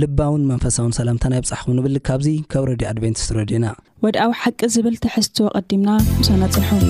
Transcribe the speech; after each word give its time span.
ልባውን 0.00 0.42
መንፈሳውን 0.50 0.94
ሰላምታና 0.98 1.32
ይብፅሕኹም 1.38 1.74
ንብል 1.78 1.96
ካብዚ 2.06 2.28
ካብ 2.52 2.62
ረድዩ 2.68 2.86
ኣድቨንቲስ 2.92 3.24
ረድዩና 3.38 3.66
ወድኣዊ 4.04 4.30
ሓቂ 4.42 4.60
ዝብል 4.74 4.94
ትሕዝትዎ 5.04 5.46
ቐዲምና 5.56 5.90
ሰነፅሑ 6.26 6.80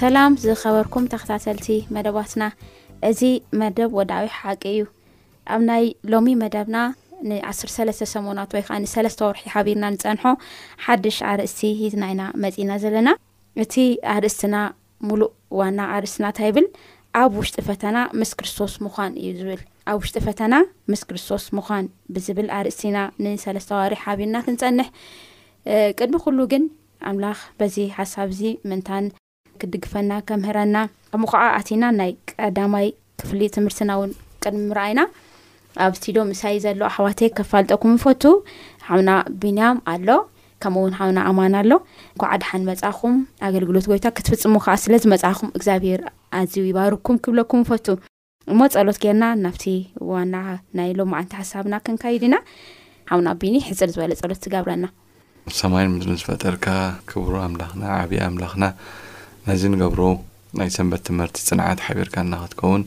ሰላም 0.00 0.32
ዝኸበርኩም 0.44 1.04
ተከታተልቲ 1.14 1.68
መደባትና 1.96 2.42
እዚ 3.10 3.20
መደብ 3.62 3.90
ወድኣዊ 4.00 4.26
ሓቂ 4.38 4.62
እዩ 4.74 4.82
ኣብ 5.54 5.60
ናይ 5.72 5.84
ሎሚ 6.12 6.28
መደብና 6.44 6.76
ንዓስርሰለስተ 7.30 8.06
ሰሞናት 8.14 8.50
ወይ 8.54 8.62
ከዓ 8.66 8.76
ንሰለስተ 8.84 9.20
ወርሒ 9.26 9.42
ሓቢርና 9.54 9.84
ንፀንሖ 9.94 10.22
ሓድሽ 10.86 11.16
ኣርእስቲ 11.30 11.60
ሂትናኢና 11.80 12.22
መፂና 12.44 12.70
ዘለና 12.82 13.08
እቲ 13.64 13.74
ኣርእስትና 14.14 14.56
ሙሉእ 15.08 15.32
ዋና 15.58 15.78
ኣርእስትና 15.96 16.26
እንታይ 16.30 16.48
ይብል 16.50 16.66
ኣብ 17.20 17.32
ውሽጢ 17.40 17.56
ፈተና 17.68 17.96
ምስ 18.20 18.30
ክርስቶስ 18.38 18.72
ምኳን 18.84 19.12
እዩ 19.22 19.28
ዝብል 19.38 19.60
ኣብ 19.90 19.98
ውሽጢ 20.02 20.16
ፈተና 20.26 20.54
ምስ 20.92 21.02
ክርስቶስ 21.08 21.44
ምኳን 21.58 21.84
ብዝብል 22.14 22.48
ኣርእስትና 22.58 22.96
ንሰለስተ 23.24 23.70
ዋርሒ 23.78 23.98
ሓቢርና 24.04 24.36
ክንፀንሕ 24.46 24.88
ቅድሚ 25.98 26.16
ኩሉ 26.24 26.38
ግን 26.52 26.64
ኣምላኽ 27.10 27.38
በዚ 27.60 27.76
ሓሳብ 27.98 28.28
እዚ 28.34 28.42
ምንታን 28.70 29.06
ክድግፈና 29.62 30.12
ከምህረና 30.28 30.76
እብ 31.14 31.20
ም 31.22 31.28
ከዓ 31.32 31.42
ኣቲና 31.58 31.84
ናይ 32.00 32.10
ቀዳማይ 32.32 32.88
ክፍሊ 33.20 33.40
ትምህርትና 33.56 33.90
እውን 33.98 34.10
ቅድሚ 34.44 34.60
ንርኣኢና 34.70 35.00
ኣብ 35.84 35.92
እስትድም 35.96 36.28
ምሳይ 36.32 36.56
ዘሎ 36.64 36.82
ኣሕዋቴ 36.90 37.20
ከፋልጠኩም 37.36 37.92
ይፈቱ 37.96 38.22
ሓውና 38.88 39.10
ቢንም 39.40 39.78
ኣሎ 39.92 40.08
ከምኡ 40.62 40.80
ውን 40.84 40.94
ሓውና 40.98 41.18
ኣማና 41.30 41.54
ኣሎ 41.62 41.72
ኳዓድሓን 42.20 42.62
መፅኹም 42.68 43.16
ኣገልግሎት 43.46 43.86
ጎይታ 43.90 44.06
ክትፍፅሙ 44.18 44.54
ከዓ 44.64 44.74
ስለዝመፅኹም 44.84 45.50
እግዚኣብሄር 45.58 46.02
ኣዝዩ 46.38 46.62
ይባርኩም 46.70 47.16
ክብለኩም 47.24 47.62
ይፈቱ 47.64 47.86
እሞ 48.52 48.58
ፀሎት 48.76 48.98
ገርና 49.04 49.24
ናብቲ 49.44 49.64
ዋና 50.10 50.34
ናይ 50.78 50.90
ሎማዓንቲ 51.00 51.32
ሓሳብና 51.40 51.74
ክንካይድ 51.86 52.24
ኢና 52.28 52.36
ሓውና 53.10 53.28
ቢኒ 53.42 53.56
ሕፅር 53.68 53.90
ዝበለ 53.94 54.12
ፀሎት 54.22 54.40
ትጋብረና 54.46 54.86
ሰማይን 55.58 55.90
ም 55.96 56.16
ዝፈጠርካ 56.22 56.66
ክቡሩ 57.08 57.34
ኣምላኽና 57.46 57.82
ዓብዪ 58.00 58.18
ኣምላኽና 58.28 58.64
ነዚ 59.48 59.62
ንገብሮ 59.74 60.02
ናይ 60.58 60.70
ሰንበት 60.78 61.02
ትምህርቲ 61.08 61.36
ፅንዓት 61.48 61.78
ሓቢርካና 61.86 62.32
ክትከውን 62.42 62.82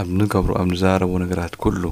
ኣብ 0.00 0.08
ንገብሩ 0.18 0.50
ኣብ 0.60 0.66
ንዝራረቡ 0.72 1.12
ነገራት 1.22 1.54
ኩሉ 1.62 1.82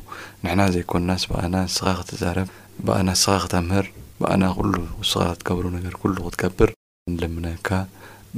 ንዕና 0.45 0.61
ዘይኮናስ 0.75 1.23
በኣና 1.31 1.57
ስኻ 1.75 1.87
ክትዛረብ 1.99 2.49
በእና 2.87 3.09
ስኻ 3.23 3.35
ክተምህር 3.43 3.87
በእና 4.21 4.43
ኩሉ 4.57 4.75
ውስኻ 5.01 5.21
ክትገብሩ 5.33 5.67
ነገር 5.77 5.93
ኩሉ 6.03 6.17
ክትገብር 6.27 6.71
ንልምነካ 7.15 7.69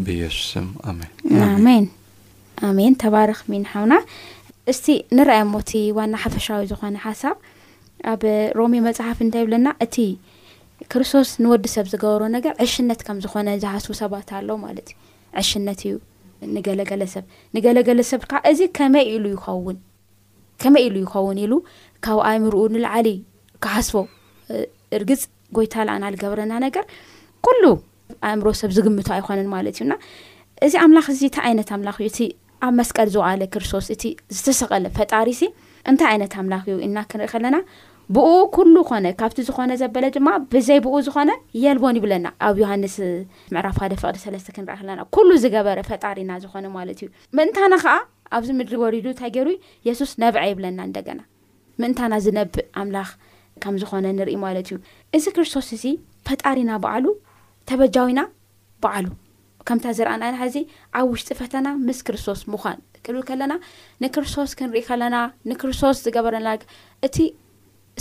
ብየሱስም 0.07 0.67
ኣሜን 0.91 1.53
ሜን 1.67 1.85
ኣሜን 2.71 2.95
ተባርኽ 3.03 3.41
ሚንሓውና 3.53 3.95
እስቲ 4.73 4.87
ንርኣየ 5.19 5.43
ሞ 5.53 5.57
እቲ 5.65 5.73
ዋና 5.99 6.15
ሓፈሻዊ 6.25 6.63
ዝኾነ 6.73 6.97
ሓሳብ 7.07 7.37
ኣብ 8.13 8.23
ሮሚ 8.59 8.73
መፅሓፍ 8.87 9.19
እንታይ 9.25 9.43
ይብለና 9.45 9.69
እቲ 9.85 9.97
ክርስቶስ 10.93 11.29
ንወዲ 11.45 11.67
ሰብ 11.77 11.87
ዝገበሩ 11.93 12.23
ነገር 12.37 12.53
ዕሽነት 12.67 13.01
ከም 13.07 13.19
ዝኾነ 13.25 13.49
ዝሓስቡ 13.65 13.93
ሰባት 14.03 14.31
ኣለዉ 14.41 14.57
ማለት 14.67 14.89
እዩ 15.41 15.45
ሽነት 15.51 15.81
እዩ 15.89 15.97
ንገለገለ 16.55 17.03
ሰብ 17.15 17.25
ንገለገለሰብካ 17.57 18.33
እዚ 18.51 18.61
ከመይ 18.79 19.07
ኢሉ 19.15 19.25
ይኸውን 19.37 19.77
ከመይ 20.63 20.83
ኢሉ 20.89 20.97
ይኸውን 21.05 21.39
ኢሉ 21.45 21.53
ካብ 22.05 22.19
ኣእምሩኡ 22.31 22.63
ንላዓሊ 22.75 23.09
ካሓስቦ 23.65 23.95
እርግፅ 24.99 25.23
ጎይታ 25.57 25.75
ልኣና 25.89 26.05
ዝገብረና 26.15 26.53
ነገር 26.67 26.85
ኩሉ 27.47 27.65
ኣእምሮ 28.29 28.47
ሰብ 28.61 28.71
ዝግምቶ 28.77 29.09
ኣይኮነን 29.17 29.49
ማለት 29.55 29.77
እዩና 29.79 29.93
እዚ 30.67 30.75
ኣምላኽ 30.85 31.07
እዚ 31.15 31.23
እንታይ 31.29 31.45
ዓይነት 31.49 31.71
ኣምላኽ 31.77 31.97
እቲ 32.09 32.19
ኣብ 32.67 32.73
መስቀል 32.81 33.09
ዝባዕለ 33.15 33.43
ክርስቶስ 33.55 33.87
እቲ 33.95 34.03
ዝተሰቀለ 34.37 34.85
ፈጣሪሲ 34.99 35.41
እንታይ 35.91 36.09
ዓይነት 36.13 36.35
ኣምላኽ 36.43 36.63
ዩ 36.73 36.77
ኢና 36.87 36.99
ክንርኢ 37.11 37.29
ከለና 37.33 37.57
ብኡ 38.15 38.27
ኩሉ 38.55 38.75
ኮነ 38.89 39.07
ካብቲ 39.21 39.39
ዝኾነ 39.47 39.71
ዘበለ 39.81 40.05
ድማ 40.15 40.29
ብዘይ 40.53 40.79
ብኡ 40.85 40.95
ዝኾነ 41.07 41.31
የልቦን 41.63 41.97
ይብለና 41.99 42.27
ኣብ 42.47 42.57
ዮሃንስ 42.63 42.97
ምዕራፍ 43.55 43.79
1ደ 43.87 43.95
ፍቅዲ3ለስ 44.03 44.45
ክንርአ 44.57 44.75
ከለና 44.81 45.01
ኩሉ 45.15 45.31
ዝገበረ 45.45 45.79
ፈጣሪና 45.89 46.31
ዝኾነ 46.45 46.67
ማለት 46.77 46.99
እዩ 47.05 47.09
ምእንታና 47.37 47.73
ከዓ 47.85 47.95
ኣብዚ 48.39 48.49
ምድሪ 48.59 48.75
ወሪዱ 48.83 49.07
እንታይ 49.13 49.31
ገይሩ 49.37 49.49
የሱስ 49.89 50.11
ነብዐ 50.23 50.43
ይብለና 50.53 50.79
እንደገና 50.89 51.21
ምእንታና 51.83 52.13
ዝነብእ 52.27 52.57
ኣምላኽ 52.83 53.09
ከም 53.65 53.75
ዝኾነ 53.83 54.05
ንርኢ 54.19 54.37
ማለት 54.47 54.69
እዩ 54.71 54.77
እዚ 55.19 55.25
ክርስቶስ 55.39 55.69
እዚ 55.79 55.85
ፈጣሪና 56.29 56.71
በዕሉ 56.85 57.07
ተበጃዊና 57.71 58.21
በዓሉ 58.85 59.07
ከምታ 59.69 59.85
ዝረአናና 59.99 60.35
ሕዚ 60.45 60.57
ኣብ 60.99 61.07
ውሽጢ 61.13 61.29
ፈተና 61.43 61.67
ምስ 61.87 61.99
ክርስቶስ 62.09 62.41
ምኳን 62.53 62.79
ክብል 63.07 63.23
ከለና 63.31 63.53
ንክርስቶስክንክርስቶስዝበረና 64.03 66.47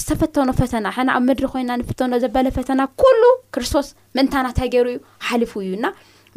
ዝተፈተኖ 0.01 0.49
ፈተና 0.59 0.87
ሓና 0.95 1.09
ኣብ 1.17 1.21
ምድሪ 1.27 1.45
ኮይና 1.51 1.71
ንፍተኖ 1.81 2.13
ዘበለ 2.23 2.47
ፈተና 2.57 2.81
ኩሉ 3.01 3.21
ክርስቶስ 3.55 3.87
ምእንታናንታይ 4.15 4.67
ገይሩ 4.73 4.87
እዩ 4.93 4.99
ሓሊፉ 5.27 5.51
እዩ 5.65 5.69
ና 5.83 5.91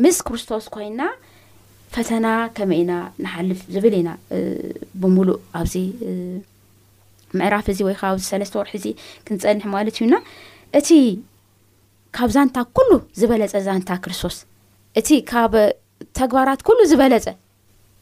ምስ 0.04 0.18
ክርስቶስ 0.26 0.66
ኮይና 0.74 1.00
ፈተና 1.94 2.26
ከመይ 2.56 2.80
ኢና 2.82 2.92
ንሓልፍ 3.24 3.60
ዝብል 3.74 3.94
ኢና 4.00 4.10
ብሙሉእ 5.02 5.40
ኣብዚ 5.60 5.74
ምዕራፍ 7.38 7.66
እዚ 7.72 7.78
ወይ 7.88 7.94
ከብኣዚ 8.00 8.22
ሰለስተ 8.32 8.54
ወርሒ 8.60 8.72
እዚ 8.80 8.86
ክንፀንሕ 9.26 9.64
ማለት 9.74 9.96
እዩና 9.98 10.14
እቲ 10.78 10.90
ካብ 12.16 12.30
ዛንታ 12.36 12.56
ኩሉ 12.76 12.90
ዝበለፀ 13.20 13.54
ዛንታ 13.68 13.90
ክርስቶስ 14.04 14.36
እቲ 15.00 15.08
ካብ 15.30 15.54
ተግባራት 16.20 16.60
ኩሉ 16.68 16.78
ዝበለፀ 16.92 17.26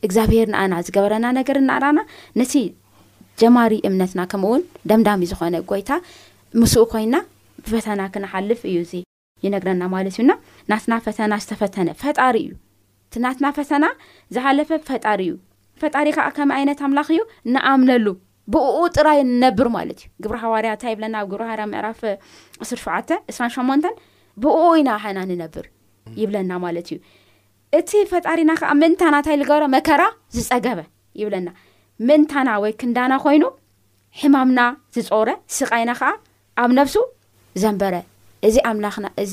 እግዚኣብሄር 0.07 0.49
ንኣና 0.53 0.75
ዝገበረና 0.87 1.27
ነገር 1.39 1.57
ናኣናኣና 1.69 1.99
ነቲ 2.41 2.53
ጀማሪ 3.41 3.73
እምነትና 3.89 4.21
ከምኡ 4.33 4.49
እውን 4.51 4.63
ደምዳሚ 4.91 5.21
ዝኾነ 5.31 5.57
ጎይታ 5.71 5.91
ምስኡ 6.61 6.83
ኮይና 6.93 7.17
ብፈተና 7.65 8.01
ክንሓልፍ 8.13 8.61
እዩ 8.71 8.77
እዚ 8.85 8.93
ይነግረና 9.45 9.83
ማለት 9.95 10.15
እዩና 10.17 10.33
ናትና 10.71 10.93
ፈተና 11.07 11.33
ዝተፈተነ 11.45 11.89
ፈጣሪ 12.03 12.37
እዩ 12.45 12.51
እቲናትና 13.09 13.47
ፈተና 13.59 13.85
ዝሓለፈ 14.37 14.71
ፈጣሪ 14.91 15.21
እዩ 15.29 15.35
ፈጣሪ 15.83 16.07
ከዓ 16.17 16.27
ከም 16.37 16.51
ዓይነት 16.57 16.81
ኣምላኽ 16.87 17.09
እዩ 17.15 17.23
ንኣምነሉ 17.55 18.07
ብኡ 18.55 18.79
ጥራይ 18.97 19.21
ንነብር 19.31 19.69
ማለት 19.77 19.99
እዩ 20.03 20.09
ግብሪሃዋርያእንታ 20.25 20.85
ይብለና 20.93 21.15
ኣብ 21.23 21.29
ግብርሃዋርያ 21.33 21.65
ምዕራፍ 21.73 22.01
እስ 22.65 22.73
ሸተ 22.85 23.11
2ራሸን 23.37 23.85
ብኡ 24.45 24.59
ኢናባሓና 24.83 25.19
ንነብር 25.31 25.67
ይብለና 26.23 26.53
ማለት 26.67 26.89
እዩ 26.91 26.99
እቲ 27.81 27.91
ፈጣሪና 28.13 28.51
ከዓ 28.63 28.71
ምእንታ 28.83 29.03
ናንታይ 29.15 29.37
ዝገበረ 29.41 29.65
መከራ 29.77 30.03
ዝፀገበ 30.37 30.81
ይብለና 31.21 31.49
ምእንታና 32.09 32.51
ወይ 32.63 32.73
ክንዳና 32.81 33.13
ኮይኑ 33.25 33.45
ሕማምና 34.21 34.61
ዝፀረ 34.95 35.31
ስቃይና 35.57 35.91
ከዓ 36.01 36.09
ኣብ 36.63 36.71
ነብሱ 36.79 36.95
ዘንበረ 37.63 37.95
እዚ 38.47 38.57
ኣምላኽና 38.71 39.07
እዚ 39.23 39.33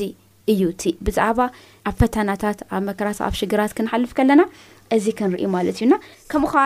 እዩቲ 0.51 0.83
ብዛዕባ 1.05 1.39
ኣብ 1.89 1.95
ፈተናታት 1.99 2.59
ኣብ 2.75 2.81
መከራታ 2.87 3.19
ኣብ 3.27 3.33
ሽግራት 3.39 3.73
ክንሓልፍ 3.77 4.11
ከለና 4.17 4.41
እዚ 4.95 5.05
ክንርኢ 5.19 5.45
ማለት 5.55 5.77
እዩና 5.79 5.93
ከምኡ 6.31 6.51
ከዓ 6.53 6.63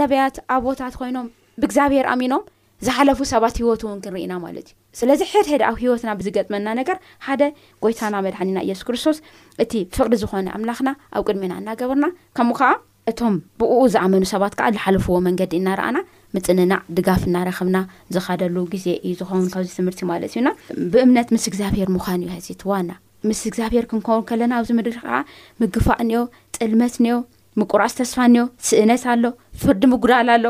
ነቢያት 0.00 0.36
ኣብ 0.54 0.62
ቦታት 0.68 0.94
ኮይኖም 1.00 1.28
ብእግዚኣብሔር 1.62 2.06
ኣሚኖም 2.14 2.42
ዝሓለፉ 2.86 3.18
ሰባት 3.32 3.54
ሂወት 3.60 3.82
እውን 3.86 3.98
ክንርኢና 4.04 4.32
ማለት 4.46 4.68
እዩ 4.72 4.76
ስለዚ 4.98 5.20
ሕድሕድ 5.32 5.62
ኣብ 5.68 5.74
ሂወትና 5.82 6.10
ብዝገጥመና 6.20 6.68
ነገር 6.80 6.96
ሓደ 7.26 7.42
ጎይታና 7.84 8.14
መድሓኒና 8.26 8.58
ኢየሱስ 8.66 8.84
ክርስቶስ 8.88 9.18
እቲ 9.64 9.72
ፍቅሪ 9.96 10.14
ዝኾነ 10.22 10.46
ኣምላኽና 10.58 10.92
ኣብ 11.18 11.22
ቅድሚና 11.30 11.52
እናገብርና 11.60 12.06
ከምኡ 12.38 12.58
ከዓ 12.60 12.70
እቶም 13.10 13.34
ብኡ 13.60 13.74
ዝኣመኑ 13.94 14.24
ሰባት 14.32 14.52
ከዓ 14.58 14.66
ዝሓልፍዎ 14.76 15.16
መንገዲ 15.26 15.52
እናርኣና 15.60 15.98
ምፅንናዕ 16.34 16.78
ድጋፍ 16.96 17.22
እናረክብና 17.28 17.76
ዝኸደሉ 18.14 18.56
ግዜ 18.72 18.86
እዩ 19.06 19.12
ዝኮውን 19.20 19.46
ካብዚ 19.52 19.70
ትምህርቲ 19.78 20.00
ማለት 20.10 20.30
እዩና 20.34 20.48
ብእምነት 20.92 21.28
ምስ 21.34 21.44
እግዚኣብሔር 21.50 21.88
ምኳን 21.94 22.20
እዩ 22.24 22.30
ሕዚትዋና 22.38 22.90
ምስ 23.28 23.40
እግዚኣብሔር 23.50 23.86
ክንከው 23.92 24.20
ከለና 24.28 24.52
ኣብዚ 24.60 24.70
ምድሪ 24.78 24.94
ከዓ 25.04 25.16
ምግፋዕ 25.62 25.98
እኒኦ 26.04 26.22
ጥልመት 26.58 26.94
እኒኦ 27.02 27.16
ምቁራስ 27.60 27.94
ተስፋ 28.00 28.16
እኒኦ 28.30 28.44
ስእነት 28.68 29.02
ኣሎ 29.14 29.24
ፍርዲ 29.62 29.82
ምጉዳል 29.94 30.28
ኣሎ 30.36 30.46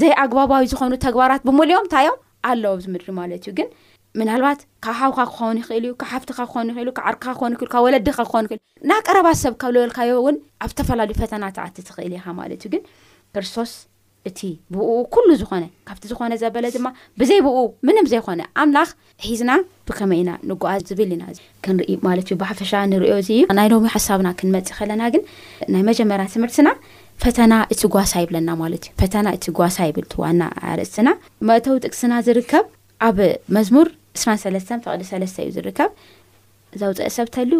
ዘይ 0.00 0.12
ኣግባባዊ 0.24 0.62
ዝኾኑ 0.72 0.92
ተግባራት 1.06 1.44
ብሙሉዮም 1.48 1.84
እንታይ 1.84 2.04
እዮም 2.08 2.18
ኣለዎ 2.50 2.72
ኣብዚ 2.76 2.86
ምድሪ 2.94 3.08
ማለት 3.20 3.40
እዩ 3.46 3.52
ግን 3.60 3.68
ምናልባት 4.18 4.60
ካብ 4.84 4.94
ሓውካ 5.00 5.18
ክኸውን 5.32 5.58
ይኽእል 5.60 5.84
እዩ 5.88 5.92
ካብሓፍትካ 6.00 6.38
ክውን 6.52 6.66
ይኽእል 6.70 6.88
እዩ 6.92 7.00
ዓርክካ 7.08 7.26
ክይብወለድካ 7.72 8.18
ክኾን 8.30 8.44
ይኽእል 8.46 8.60
ንይ 8.90 8.98
ቀረባ 9.06 9.26
ሰብ 9.42 9.54
ካብ 9.60 9.70
ልበልካዮ 9.74 10.10
እው 10.20 10.26
ኣብ 10.64 10.70
ዝተፈላለዩ 10.72 11.14
ፈተና 11.22 11.42
ተዓቲ 11.56 11.76
ትኽእል 11.88 12.12
ኢካ 12.18 12.26
ማለእዩግ 12.40 12.74
ርቶስ 13.44 13.72
እቲ 14.28 14.40
ብኡ 14.72 14.88
ኩሉ 15.14 15.28
ዝኾነ 15.40 15.62
ካብቲ 15.88 16.02
ዝኾነ 16.12 16.32
ዘበለ 16.40 16.66
ድማ 16.76 16.86
ብዘይ 17.20 17.38
ብኡ 17.46 17.56
ምንም 17.86 18.06
ዘይኮነ 18.12 18.40
ኣምላኽ 18.62 18.88
ሒዝና 19.26 19.50
ብከመይና 19.88 20.30
ንጓዓዝ 20.48 20.82
ዝብል 20.88 21.12
ኢና 21.14 21.24
ክንርኢ 21.64 21.90
ማለትእዩ 22.06 22.36
ብሓፈሻ 22.42 22.72
ንሪዮእዚ 22.90 23.28
እዩ 23.36 23.46
ናይ 23.58 23.68
ሎሚ 23.72 23.86
ሓሳብና 23.94 24.28
ክንመፅእ 24.40 24.74
ከለና 24.78 25.02
ግን 25.14 25.22
ናይ 25.74 25.82
መጀመርያ 25.90 26.26
ትምርትና 26.34 26.68
ፈተና 27.22 27.52
እቲ 27.72 27.82
ጓሳ 27.94 28.12
ይብለና 28.24 28.50
ማለት 28.62 28.84
እዩ 28.90 28.92
ፈተና 29.02 29.26
እቲ 29.38 29.46
ጓሳ 29.60 29.76
ይብልዋና 29.90 30.42
ኣርእስትና 30.72 31.08
መእተው 31.50 31.80
ጥቅስና 31.86 32.12
ዝርከብ 32.28 32.66
ኣብ 33.08 33.18
መዝሙር 33.56 33.88
እስ3ለስተ 34.16 34.70
ተቅዲ 34.84 35.02
ሰለስተ 35.10 35.36
እዩ 35.46 35.50
ዝርከብ 35.56 35.90
ዘውፅአ 36.80 37.08
ሰብተሉ 37.16 37.52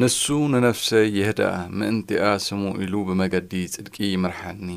ንሱ 0.00 0.22
ንነፍሰይ 0.54 1.06
ይህድኣ 1.18 1.50
ምእንቲኣ 1.80 2.24
ስሙ 2.46 2.62
ኢሉ 2.84 2.94
ብመገዲ 3.08 3.52
ፅድቂ 3.74 3.94
ይመርሓኒ 4.14 4.68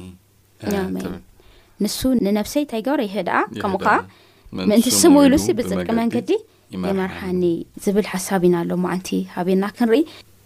ንሱ 1.83 1.97
ንነፍሰይ 2.27 2.63
እታይ 2.65 2.81
ገብሮ 2.87 3.01
ይህድኣ 3.09 3.35
ከምኡ 3.61 3.81
ከዓምእንቲ 3.87 4.85
ስሙ 5.01 5.15
ኢሉ 5.27 5.33
እ 5.47 5.55
ብፅድቂ 5.59 5.87
መንገዲ 6.01 6.29
ይመርሓኒ 6.75 7.41
ዝብል 7.85 8.05
ሓሳብ 8.11 8.41
ኢና 8.49 8.55
ኣሎ 8.61 8.71
ማዓንቲ 8.85 9.09
ሃበና 9.35 9.63
ክንርኢ 9.79 10.01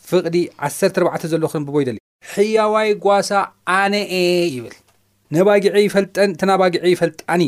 ፍቕዲ 0.10 0.36
ዓ 0.66 0.68
ርተ 1.16 1.24
ዘሎክ 1.34 1.54
ብቦ 1.68 1.76
ይደሊ 1.84 1.98
ሕያዋይ 2.34 2.90
ጓሳ 3.06 3.32
ኣነአ 3.78 4.14
ይብል 4.56 4.76
ነባጊ 5.36 5.64
ፈተናባጊዒ 5.96 6.84
ፈልጣኒ 7.02 7.42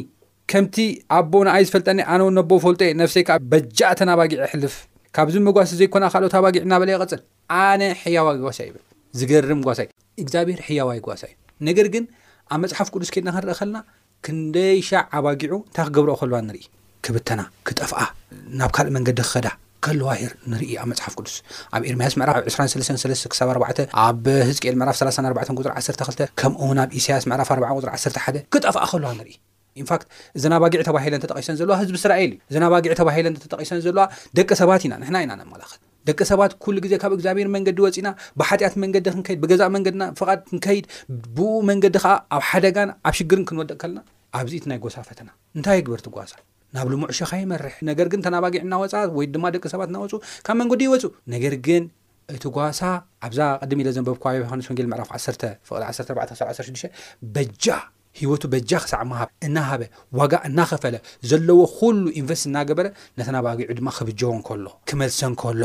ከምቲ 0.51 0.75
ኣቦ 1.17 1.31
ንኣይ 1.45 1.63
ዝፈልጠኒ 1.67 1.99
ኣነው 2.11 2.27
ኣቦ 2.43 2.51
ፈልጦ 2.65 2.81
ነፍሰይ 3.01 3.23
ካዓ 3.27 3.37
በጃእ 3.51 3.93
ተናባጊዒ 4.01 4.37
ይሕልፍ 4.47 4.75
ካብዚ 5.15 5.35
መጓሲ 5.47 5.69
ዘይኮና 5.81 6.05
ካልኦት 6.13 6.35
ባጊዒ 6.45 6.59
እናበለ 6.67 6.89
ይቀፅል 6.95 7.21
ኣነ 7.65 7.81
ሕያዋይ 8.03 8.37
ጓሳ 8.45 8.59
ይብል 8.67 8.81
ዝገርም 9.19 9.59
ጓሳ 9.67 9.79
እዩ 9.87 9.91
ግዚኣብሄር 10.29 10.59
ያዋይ 10.79 10.99
ጓሳ 11.07 11.21
እዩ 11.29 11.33
ነገር 11.67 11.87
ግን 11.93 12.03
ኣብ 12.53 12.59
መፅሓፍ 12.63 12.87
ቅዱስ 12.93 13.09
ከድና 13.13 13.29
ክንርአ 13.37 13.53
ኸልና 13.59 13.77
ክንደይ 14.25 14.77
ሻዕ 14.89 15.01
ኣባጊዑ 15.19 15.51
እንታይ 15.67 15.85
ክገብርኦ 15.87 16.13
ከልዋ 16.21 16.37
ንርኢ 16.47 16.61
ክብተና 17.05 17.41
ክጠፍኣ 17.67 17.99
ናብ 18.59 18.71
ካልእ 18.75 18.93
መንገዲ 18.97 19.17
ክኸዳ 19.29 19.47
ከለዋሂር 19.85 20.31
ንርኢ 20.51 20.69
ኣብ 20.81 20.87
መፅሓፍ 20.91 21.13
ቅዱስ 21.19 21.35
ኣብ 21.75 21.81
ኤርማያስ 21.89 22.13
ምዕራፍ 22.19 22.35
ኣብ 22.39 22.45
233 22.51 23.35
ሳ4 23.39 23.57
ኣብ 24.05 24.25
ህዝቅኤል 24.49 24.75
ምዕራፍ 24.81 24.95
34 25.01 26.05
ፅሪ 26.07 26.07
12 26.11 26.39
ከምኡእውን 26.41 26.79
ኣብ 26.83 26.89
ኢሳያስ 26.99 27.25
ምዕራፍ 27.31 27.49
4 27.57 27.91
ፅ11 28.03 28.43
ክጠፍኣ 28.55 28.83
ከልዋ 28.93 29.09
ንርኢ 29.19 29.35
ኢንፋክት 29.81 30.07
እዘና 30.37 30.53
ኣባጊዕ 30.59 30.79
ተባሂለ 30.89 31.13
ን 31.19 31.23
ተጠቀሰን 31.25 31.57
ዘለዋ 31.59 31.73
ህዝቢ 31.81 31.95
እስራኤል 32.01 32.31
እዩ 32.35 32.39
እዘና 32.51 32.63
ኣባጊዒ 32.69 32.91
ተባሂለንተጠቂሰን 33.01 33.83
ዘለዋ 33.87 34.05
ደቂ 34.39 34.49
ሰባት 34.63 34.83
ኢና 34.87 34.93
ንሕና 35.01 35.17
ኢና 35.25 35.33
ኣማላኸት 35.47 35.81
ደቂ 36.09 36.19
ሰባት 36.31 36.51
ኩሉ 36.63 36.75
ግዜ 36.85 36.93
ካብ 37.03 37.11
እግዚኣብሔር 37.15 37.47
መንገዲ 37.55 37.79
ወፂና 37.85 38.07
ብሓጢኣት 38.39 38.75
መንገዲ 38.83 39.05
ክንከይድ 39.13 39.39
ብገዛእ 39.43 39.69
መንገድና 39.75 40.03
ፍቓድ 40.19 40.39
ክንከይድ 40.49 40.85
ብኡ 41.37 41.49
መንገዲ 41.69 41.95
ከዓ 42.03 42.13
ኣብ 42.37 42.43
ሓደጋን 42.49 42.89
ኣብ 43.07 43.13
ሽግርን 43.19 43.43
ክንወደቕ 43.49 43.77
ከለና 43.83 43.99
ኣብዚ 44.39 44.51
ኢቲ 44.59 44.65
ናይ 44.71 44.79
ጎሳ 44.83 44.95
ፈተና 45.09 45.29
እንታይ 45.57 45.79
ግበር 45.87 46.01
ቲ 46.05 46.09
ጓሳ 46.15 46.33
ናብ 46.75 46.87
ልሙዕ 46.93 47.09
ሸኻ 47.19 47.31
ይመርሕ 47.43 47.75
ነገር 47.89 48.07
ግን 48.13 48.21
ተናባጊዕ 48.25 48.61
እናወፃት 48.67 49.09
ወይ 49.17 49.25
ድማ 49.35 49.45
ደቂ 49.55 49.63
ሰባት 49.73 49.89
እናወፁ 49.91 50.13
ካብ 50.47 50.55
መንገዲ 50.61 50.81
ይወፁ 50.89 51.03
ነገር 51.33 51.53
ግን 51.67 51.83
እቲ 52.35 52.43
ጓሳ 52.57 52.81
ኣብዛ 53.27 53.39
ቅድሚ 53.63 53.79
ኢለ 53.83 53.89
ዘንበብ 53.97 54.17
ኳባ 54.23 54.57
ስ 54.65 54.69
ወንጌል 54.71 54.87
ምዕራፍ 54.93 55.11
1 55.19 55.45
ፍቕ116 55.69 57.01
በጃ 57.35 57.65
ሂወቱ 58.19 58.43
በጃ 58.53 58.71
ክሳዕ 58.83 59.01
ምሃብ 59.11 59.29
እናሃበ 59.47 59.81
ዋጋ 60.19 60.33
እናኸፈለ 60.49 60.95
ዘለዎ 61.31 61.59
ኩሉ 61.79 62.03
ኢንቨስት 62.21 62.45
እናገበረ 62.51 62.85
ነተናባጊዑ 63.19 63.75
ድማ 63.81 63.89
ክብጀቦ 63.99 64.31
ንከሎ 64.41 64.67
ክመልሰ 64.91 65.19
ንከሎ 65.33 65.61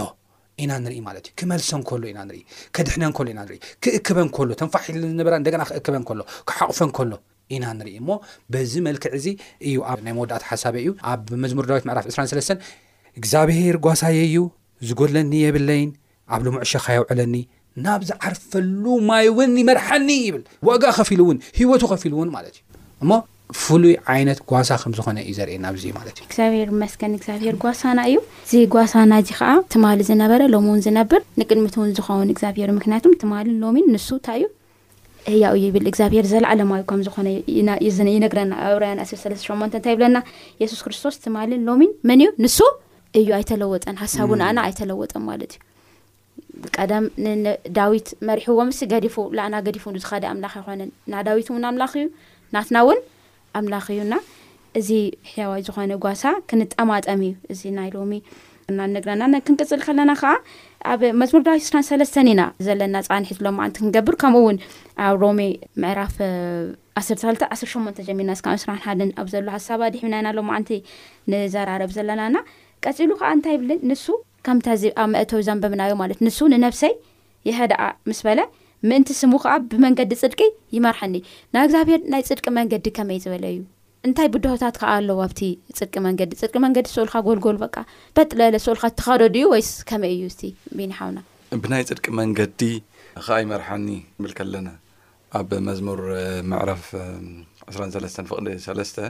ኢና 0.63 0.73
ንርኢ 0.85 0.97
ማለት 1.09 1.25
እዩ 1.29 1.33
ክመልሶ 1.41 1.71
ከሎ 1.89 2.03
ኢና 2.13 2.19
ንርኢ 2.29 2.41
ከድሕነ 2.77 3.03
እንከሎ 3.11 3.27
ኢና 3.35 3.41
ንርኢ 3.47 3.59
ክእክበ 3.85 4.19
ከሎ 4.37 4.49
ተንፋሒ 4.61 4.87
ዝነበ 5.05 5.29
እንደና 5.41 5.63
ክእክበ 5.71 5.95
ከሎ 6.09 6.21
ክሓቑፈ 6.49 6.79
ንከሎ 6.91 7.11
ኢና 7.55 7.65
ንርኢ 7.79 7.91
እሞ 8.03 8.11
በዚ 8.55 8.73
መልክዕ 8.87 9.11
እዚ 9.21 9.27
እዩኣ 9.71 9.87
ናይ 10.07 10.15
መወዳእታ 10.19 10.45
ሓሳበ 10.51 10.75
እዩ 10.85 10.91
ኣብ 11.13 11.25
መዝሙር 11.45 11.65
ዳዊት 11.71 11.85
ምዕራፍ 11.91 12.07
23 12.13 12.71
እግዚኣብሄር 13.21 13.79
ጓሳየዩ 13.87 14.37
ዝጎለኒ 14.91 15.33
የብለይን 15.47 15.91
ኣብ 16.35 16.41
ልሙዕሸ 16.47 16.73
ካየውዕለኒ 16.87 17.35
ናብ 17.85 18.01
ዝዓርፈሉ 18.11 18.85
ማይ 19.11 19.27
እውን 19.33 19.53
ይመርሐኒ 19.63 20.09
ይብል 20.27 20.43
ዋጋ 20.69 20.83
ኸፊ 20.99 21.11
ኢሉ 21.17 21.21
እውን 21.27 21.39
ሂወቱ 21.59 21.83
ኸፊ 21.93 22.03
ኢሉ 22.09 22.15
እውን 22.19 22.31
ማለት 22.37 22.57
እዩእሞ 22.63 23.13
ፍሉይ 23.61 23.95
ዓይነት 24.13 24.39
ጓሳ 24.51 24.69
ከም 24.83 24.93
ዝኾነ 24.99 25.17
እዩ 25.29 25.33
ዘርእየና 25.39 25.67
ኣዚ 25.73 25.85
ማለት 25.99 26.15
እዩ 26.19 26.25
እግዚኣብሄር 26.27 26.69
መስከን 26.83 27.13
እግዚኣብሄር 27.19 27.57
ጓሳና 27.65 27.99
እዩ 28.11 28.17
እዚ 28.45 28.55
ጓሳና 28.75 29.13
እዚ 29.23 29.31
ከዓ 29.39 29.51
ትማሊ 29.75 29.99
ዝነበረ 30.11 30.43
ሎም 30.55 30.67
እውን 30.71 30.81
ዝነብር 30.87 31.21
ንቅድሚቲ 31.41 31.75
እውን 31.81 31.91
ዝኸውን 31.99 32.31
እግዚኣብሄር 32.35 32.71
ምክንያቱ 32.79 33.05
ትማል 33.23 33.49
ሎሚ 33.63 33.83
ንሱ 33.95 34.09
እንታይ 34.19 34.43
እዩ 34.45 34.51
እያ 35.35 35.47
ዩብል 35.65 35.85
እግዚኣብሄር 35.93 36.27
ዘለዓለማዩ 36.33 36.83
ከምዝኾነ 36.93 37.27
ይነግረና 38.17 38.53
ኣርያ038 38.69 39.51
እንታ 39.79 39.85
ይብለና 39.95 40.17
የሱስ 40.63 40.81
ክርስቶስ 40.87 41.17
ትማሊን 41.27 41.63
ሎሚ 41.71 41.85
መን 42.11 42.23
እዩ 42.25 42.31
ንሱ 42.47 42.59
እዩ 43.21 43.29
ኣይተለወጠን 43.39 43.97
ሃሳቡንኣና 44.03 44.59
ኣይተለወጠ 44.67 45.13
ማለዩብም 45.29 46.69
ዳዊት 47.79 48.09
መሪሑዎምስ 48.29 48.79
ገዲፉ 48.93 49.17
ኣና 49.47 49.55
ዲምላ 49.65 50.49
ይኮነናዳዊት 50.57 51.49
ኣምላ 51.69 51.85
እዩናትናውን 51.95 52.99
ኣምላኽ 53.61 53.87
እዩና 53.95 54.15
እዚ 54.81 54.91
ሕያዋይ 55.33 55.63
ዝኾነ 55.67 55.93
ጓሳ 56.05 56.23
ክንጠማጠም 56.51 57.21
እዩ 57.25 57.33
እዚ 57.53 57.63
ናይ 57.79 57.89
ሎሚ 57.97 58.13
ናንግናናክንቅፅል 58.79 59.81
ከለና 59.87 60.11
ከዓ 60.21 60.31
ኣብ 60.93 61.01
መዝሙር 61.21 61.43
ዳቢ 61.47 61.59
ስራ3ስተ 61.67 62.17
ኢና 62.33 62.43
ዘለና 62.67 62.97
ፃኒሒት 63.09 63.39
ሎ 63.45 63.51
ማዓንቲ 63.59 63.75
ክንገብር 63.83 64.15
ከምኡእውን 64.23 64.59
ኣብ 65.07 65.17
ሮሚ 65.25 65.41
ምዕራፍ 65.83 66.15
1ተክልተ 67.01 67.43
18 67.57 68.01
ጀሚርና 68.09 68.33
ስ 68.41 68.43
ስራ 68.63 68.73
ሓደን 68.87 69.11
ኣብ 69.21 69.29
ዘሎ 69.35 69.47
ሃሳባ 69.57 69.83
ድሕብናኢና 69.95 70.31
ሎ 70.39 70.43
ማዓንቲ 70.51 70.71
ንዘራረብ 71.33 71.93
ዘለናና 71.99 72.37
ቀፂሉ 72.87 73.11
ከዓ 73.21 73.31
እንታይ 73.37 73.55
ይብልን 73.57 73.81
ንሱ 73.91 74.07
ከምታእዚ 74.47 74.85
ኣብ 75.03 75.09
መእተዊ 75.15 75.43
ዘንበብናዮ 75.49 75.93
ማለት 76.03 76.21
ንሱ 76.27 76.39
ንነብሰይ 76.55 76.95
የሃድኣ 77.51 77.83
ምስ 78.11 78.21
በለ 78.27 78.41
ምእንቲ 78.91 79.09
ስሙ 79.21 79.33
ከዓ 79.43 79.53
ብመንገዲ 79.73 80.13
ጽድቂ 80.21 80.41
ይመርሐኒ 80.77 81.15
ናብ 81.55 81.63
እግዚኣብሔር 81.67 82.01
ናይ 82.13 82.23
ፅድቂ 82.29 82.47
መንገዲ 82.59 82.85
ከመእይ 82.97 83.19
ዝበለ 83.25 83.45
እዩ 83.53 83.59
እንታይ 84.07 84.29
ብድሆታት 84.35 84.77
ከዓ 84.81 84.89
ኣለዎ 85.01 85.19
ኣብቲ 85.27 85.41
ፅድቂ 85.81 85.95
መንገዲ 86.07 86.31
ፅድቂ 86.41 86.55
መንገዲ 86.65 86.87
ስኡልካ 86.95 87.15
ጎልጎል 87.29 87.59
በቃ 87.65 87.77
በጥ 88.19 88.31
ለለ 88.41 88.55
ስኡልካ 88.65 88.85
ተኸደዱ 89.01 89.35
ዩ 89.45 89.53
ወይስ 89.55 89.71
ከመይ 89.91 90.13
እዩ 90.17 90.25
ስ 90.37 90.51
ብንሓውና 90.79 91.21
ብናይ 91.65 91.85
ጽድቂ 91.91 92.07
መንገዲ 92.23 92.63
ከዓ 93.27 93.37
ይመርሐኒ 93.45 93.87
ክንብል 94.17 94.33
ከለና 94.41 94.69
ኣብ 95.41 95.51
መዝሙር 95.69 96.01
ምዕራፍ 96.53 96.85
23 97.75 98.27
ፍቅዲ 98.33 98.49
3 98.69 99.01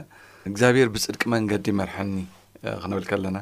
እግዚኣብሔር 0.51 0.87
ብፅድቂ 0.95 1.23
መንገዲ 1.35 1.65
ይመርሐኒ 1.75 2.15
ክንብል 2.83 3.05
ከለና 3.11 3.37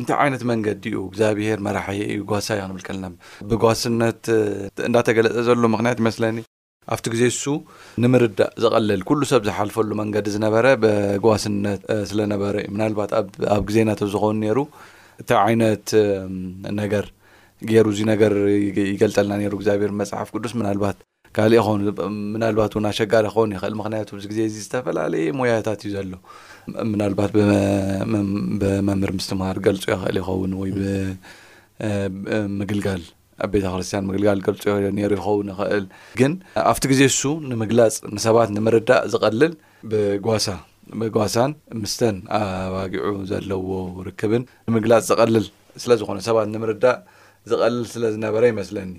እንታይ 0.00 0.16
ዓይነት 0.22 0.42
መንገዲ 0.50 0.84
እዩ 0.92 0.96
እግዚኣብሔር 1.08 1.58
መራሕየ 1.66 2.02
እዩ 2.14 2.20
ጓሳ 2.30 2.46
ይኸንብልቀልና 2.58 3.06
ብጓስነት 3.50 4.22
እንዳተገለጸ 4.88 5.36
ዘሎ 5.48 5.62
ምክንያት 5.74 5.98
ይመስለኒ 6.02 6.36
ኣብቲ 6.94 7.04
ግዜ 7.14 7.22
እሱ 7.32 7.42
ንምርዳእ 8.04 8.50
ዘቐልል 8.62 9.02
ኩሉ 9.08 9.20
ሰብ 9.32 9.42
ዝሓልፈሉ 9.48 9.90
መንገዲ 10.00 10.26
ዝነበረ 10.36 10.66
ጓስነት 11.24 11.84
ስለነበረ 12.10 12.54
እዩ 12.64 12.70
ምናልባት 12.74 13.12
ኣብ 13.56 13.62
ግዜ 13.68 13.76
ናቶ 13.90 14.00
ዝኾውኑ 14.14 14.36
ነይሩ 14.44 14.60
እታይ 15.22 15.38
ዓይነት 15.46 15.88
ነገር 16.82 17.06
ገይሩ 17.70 17.86
እዙ 17.94 18.00
ነገር 18.12 18.32
ይገልጠልና 18.92 19.32
ነይሩ 19.42 19.52
እግዚኣብሄር 19.58 19.92
መፅሓፍ 20.02 20.30
ቅዱስ 20.36 20.52
ምናልባት 20.60 20.98
ካሊእ 21.36 21.62
ኸውን 21.66 21.80
ምናልባት 22.34 22.72
እውን 22.74 22.84
ኣሸጋሪ 22.90 23.24
ክኸውን 23.32 23.52
ይኽእል 23.54 23.74
ምክንያቱ 23.80 24.10
ዚ 24.22 24.26
ግዜእዚ 24.32 24.54
ዝተፈላለየ 24.64 25.26
ሞያታት 25.38 25.80
እዩ 25.86 25.90
ዘሎ 25.96 26.12
ምናልባት 26.92 27.30
ብመምህር 28.62 29.12
ምስትምሃር 29.18 29.58
ገልፆ 29.66 29.84
ይኽእል 29.96 30.16
ይኸውን 30.20 30.52
ወይ 30.60 30.70
ምግልጋል 32.60 33.02
ኣብ 33.44 33.50
ቤተክርስትያን 33.54 34.04
ምግልጋል 34.10 34.40
ገልጾ 34.46 34.64
ኔሩ 34.98 35.10
ይኸውን 35.18 35.48
ይኽእል 35.54 35.86
ግን 36.20 36.32
ኣብቲ 36.70 36.84
ግዜ 36.92 37.00
እሱ 37.12 37.22
ንምግላፅ 37.52 37.96
ንሰባት 38.16 38.50
ንምርዳእ 38.58 39.02
ዝቐልል 39.14 39.54
ብጓሳ 39.92 40.46
ብጓሳን 41.00 41.52
ምስተን 41.82 42.16
ኣባጊዑ 42.38 43.12
ዘለዎ 43.32 43.68
ርክብን 44.10 44.42
ንምግላፅ 44.68 45.02
ዝቐልል 45.10 45.46
ስለዝኾነ 45.82 46.18
ሰባት 46.28 46.48
ንምርዳእ 46.54 46.98
ዝቐልል 47.50 47.82
ስለ 47.92 48.02
ዝነበረ 48.12 48.42
ይመስለኒ 48.52 48.90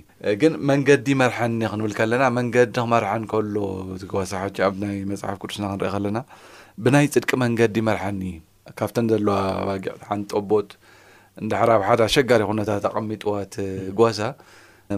ግን 0.41 0.53
መንገዲ 0.69 1.07
መርሐኒ 1.21 1.59
ክንብል 1.71 1.93
ከለና 1.99 2.23
መንገዲ 2.37 2.69
ክመርሓን 2.77 3.23
ከሎ 3.31 3.55
ቲጓሳ 4.01 4.31
ሓቸ 4.41 4.57
ኣብናይ 4.67 4.97
መፅሓፍ 5.11 5.37
ቅዱስና 5.41 5.63
ክንርአ 5.71 5.89
ከለና 5.95 6.19
ብናይ 6.85 7.05
ጽድቂ 7.15 7.31
መንገዲ 7.45 7.75
መርሐኒ 7.89 8.21
ካብተን 8.79 9.07
ዘለዋ 9.13 9.37
ባጊዕሓንጦቦት 9.69 10.69
እንዳሕራብ 11.43 11.81
ሓደ 11.87 12.01
ኣሸጋሪ 12.09 12.41
ኩነታት 12.51 12.85
ኣቐሚጥዋት 12.91 13.55
ጓሳ 13.99 14.19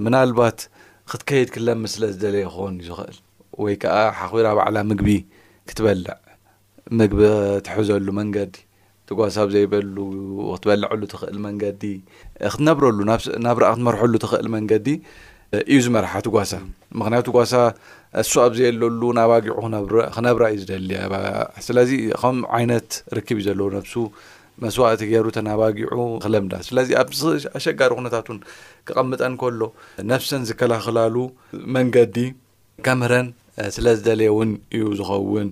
ምናልባት 0.07 0.59
ክትከይድ 1.11 1.49
ክለም 1.55 1.81
ስለ 1.93 2.03
ዝደለየ 2.13 2.45
ክኾን 2.51 2.75
ዩዝኽእል 2.83 3.17
ወይ 3.63 3.75
ከዓ 3.83 3.95
ሓኺራ 4.19 4.47
በዕላ 4.59 4.77
ምግቢ 4.91 5.09
ክትበልዕ 5.69 6.09
ምግቢ 6.99 7.21
ትሕዘሉ 7.67 8.07
መንገዲ 8.19 8.53
ቲጓሳ 9.09 9.35
ኣብዘይበሉ 9.45 9.95
ክትበልዐሉ 10.53 11.01
ትኽእል 11.11 11.37
መንገዲ 11.47 11.81
ክትነብረሉ 12.53 12.97
ናብ 13.45 13.57
ረእ 13.63 13.71
ክትመርሐሉ 13.73 14.13
ትኽእል 14.23 14.47
መንገዲ 14.55 14.87
እዩ 15.71 15.77
ዝመርሓ 15.85 16.11
ት 16.25 16.31
ጓሳ 16.35 16.51
ምክንያቱ 17.01 17.27
ጓሳ 17.35 17.53
እሱ 18.21 18.33
ኣብዘየለሉ 18.47 19.01
ናባጊዑ 19.19 19.53
ክነብራ 20.15 20.43
እዩ 20.53 20.57
ዝደልያ 20.63 20.97
ስለዚ 21.67 21.91
ከም 22.23 22.37
ዓይነት 22.57 22.89
ርክብ 23.19 23.37
እዩ 23.41 23.45
ዘለዎ 23.47 23.67
ነፍሱ 23.77 23.93
መስዋእቲ 24.63 25.01
ገይሩ 25.11 25.25
ተናባጊዑ 25.37 25.89
ክለምዳ 26.23 26.53
ስለዚ 26.67 26.89
ኣኣሸጋሪ 27.01 27.91
ኩነታትን 27.99 28.37
ክቐምጠን 28.89 29.33
ከሎ 29.41 29.61
ነፍሰን 30.11 30.45
ዝከላኸላሉ 30.49 31.15
መንገዲ 31.77 32.17
ከምህረን 32.87 33.27
ስለዝደልየ 33.75 34.29
እውን 34.33 34.49
እዩ 34.77 34.83
ዝኸውን 34.99 35.47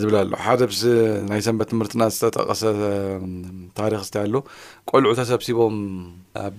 ዝብላ 0.00 0.14
ኣሎ 0.22 0.36
ሓደ 0.44 0.60
ስ 0.78 0.82
ናይ 1.30 1.40
ሰንበት 1.46 1.68
ትምህርትና 1.72 2.02
ዝተጠቐሰ 2.14 2.62
ታሪክ 3.78 4.00
ስታይ 4.08 4.24
ኣሎ 4.28 4.34
ቆልዑ 4.90 5.10
ተሰብሲቦም 5.18 5.76
ኣብ 6.46 6.56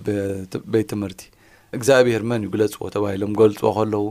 ቤት 0.72 0.88
ትምህርቲ 0.92 1.20
እግዚኣብሔር 1.78 2.22
መን 2.30 2.40
እዩ 2.44 2.50
ግለጽዎ 2.54 2.80
ተባሂሎም 2.94 3.32
ገልፅዎ 3.40 3.70
ከለዉ 3.78 4.04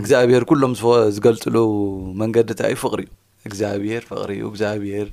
እግዚኣብሄር 0.00 0.44
ኩሎም 0.50 0.74
ዝገልፅሉ 1.16 1.56
መንገዲእታ 2.22 2.60
እዩ 2.72 2.78
ፍቕሪ 2.84 3.02
እዩ 3.08 3.14
እግዚኣብሄር 3.50 4.02
ፍቕሪ 4.10 4.30
እዩ 4.42 4.50
እግዚኣብሄር 4.52 5.08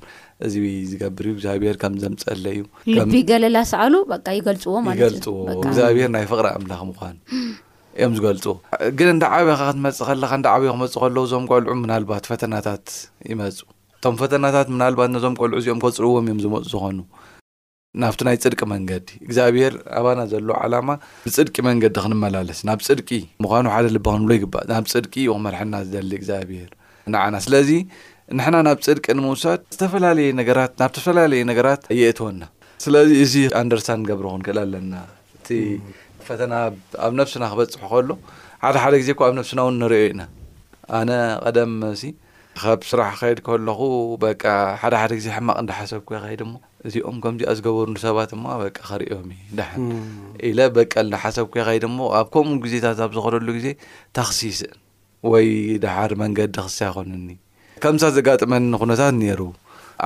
እዚ 0.48 0.54
ዝገብር 0.90 1.26
እዩ 1.28 1.32
እግዚኣብሄር 1.36 1.76
ከም 1.84 1.94
ዘምፀለ 2.02 2.44
እዩ 2.56 2.62
ልቢ 2.98 3.14
ገለላ 3.30 3.56
ሰዓሉ 3.72 3.94
ይገልፅዎ 4.40 4.74
ማለይገ 4.88 5.08
ልእዩፅዎ 5.14 5.36
እግዚኣብሄር 5.66 6.12
ናይ 6.18 6.26
ፍቕሪ 6.34 6.46
ኣምላኽ 6.58 6.82
ምኳኑ 6.90 7.16
እዮም 7.98 8.12
ዝገልፁ 8.18 8.44
ግን 8.98 9.08
እንዳ 9.14 9.24
ዓበ 9.36 9.46
ካ 9.58 9.62
ክትመጽእ 9.68 10.04
ከለካ 10.08 10.30
እንዳ 10.38 10.46
ዓብይ 10.56 10.68
ክመፁእ 10.72 11.00
ከለዉ 11.04 11.22
እዞም 11.28 11.44
ቆልዑ 11.50 11.70
ምናልባት 11.84 12.24
ፈተናታት 12.32 12.86
ይመፁ 13.30 13.56
እቶም 13.96 14.16
ፈተናታት 14.20 14.68
ምናልባት 14.74 15.08
ነዞም 15.14 15.34
ቆልዑ 15.40 15.54
እዚኦም 15.62 15.80
ከፅርዎም 15.84 16.24
እዮም 16.28 16.40
ዝመፁ 16.44 16.62
ዝኾኑ 16.72 16.98
ናብቲ 18.02 18.20
ናይ 18.28 18.36
ፅድቂ 18.44 18.60
መንገዲ 18.74 19.08
እግዚኣብሄር 19.26 19.74
ኣባና 20.00 20.20
ዘሎዎ 20.32 20.56
ዓላማ 20.64 20.88
ብፅድቂ 21.26 21.54
መንገዲ 21.68 21.94
ክንመላለስ 22.04 22.58
ናብ 22.68 22.80
ፅድቂ 22.88 23.08
ምኳኑ 23.44 23.66
ሓደ 23.74 23.86
ልበክንብሎ 23.96 24.32
ይግባእ 24.38 24.64
ናብ 24.72 24.86
ፅድቂ 24.94 25.14
ክመርሐና 25.30 25.74
ዝደሊ 25.88 26.12
እግዚኣብሄር 26.20 26.70
ንዓና 27.14 27.34
ስለዚ 27.46 27.70
ንሕና 28.38 28.56
ናብ 28.68 28.78
ፅድቂ 28.86 29.04
ንምውሳድ 29.18 29.60
ዝፈላለየ 29.80 30.28
ናብ 30.38 30.50
ዝተፈላለዩ 30.90 31.42
ነገራት 31.50 31.82
ኣየእትዎና 31.94 32.42
ስለዚ 32.86 33.10
እዚ 33.24 33.34
ኣንደርሳን 33.62 34.02
ገብርኹን 34.10 34.42
ክእል 34.48 34.58
ኣለና 34.66 34.94
እ 35.56 35.56
ፈተና 36.28 36.54
ኣብ 37.06 37.12
ነፍስና 37.20 37.44
ክበፅሑ 37.52 37.84
ከሎ 37.92 38.10
ሓደ 38.64 38.76
ሓደ 38.84 38.94
ግዜ 39.02 39.10
እ 39.14 39.20
ኣብ 39.28 39.34
ነፍስና 39.38 39.60
እውን 39.66 39.76
ንሪኦ 39.82 40.00
ኢና 40.12 40.22
ኣነ 40.98 41.10
ቀደምሲ 41.44 42.02
ካብ 42.60 42.80
ስራሕ 42.90 43.12
ከይድ 43.20 43.38
ከለኹ 43.46 43.80
በቃ 44.24 44.44
ሓደሓደ 44.82 45.12
ግዜ 45.18 45.26
ሕማቅ 45.36 45.54
እንዳሓሰብኮይ 45.62 46.18
ኸይድ 46.24 46.40
ሞ 46.52 46.54
እዚኦም 46.88 47.16
ከምዚ 47.24 47.42
ዝገበሩ 47.58 47.94
ሰባት 48.04 48.30
እማ 48.36 48.44
በቀ 48.62 48.76
ከሪዮም 48.88 49.28
ኢለ 50.48 50.58
በቀ 50.76 50.92
እዳሓሰብ 51.06 51.46
ኮ 51.54 51.66
ኸይድ 51.68 51.84
ሞ 51.96 52.08
ኣብ 52.20 52.26
ከምኡ 52.34 52.56
ግዜታት 52.64 53.00
ኣብ 53.06 53.12
ዝክደሉ 53.18 53.48
ግዜ 53.58 53.68
ተክሲስን 54.18 54.74
ወይ 55.32 55.48
ድሓር 55.84 56.12
መንገዲ 56.22 56.56
ክሳ 56.66 56.78
ይኮንኒ 56.90 57.30
ከምሳ 57.84 58.02
ዘጋጥመኒ 58.18 58.64
ኩነታት 58.82 59.12
ነይሩ 59.20 59.40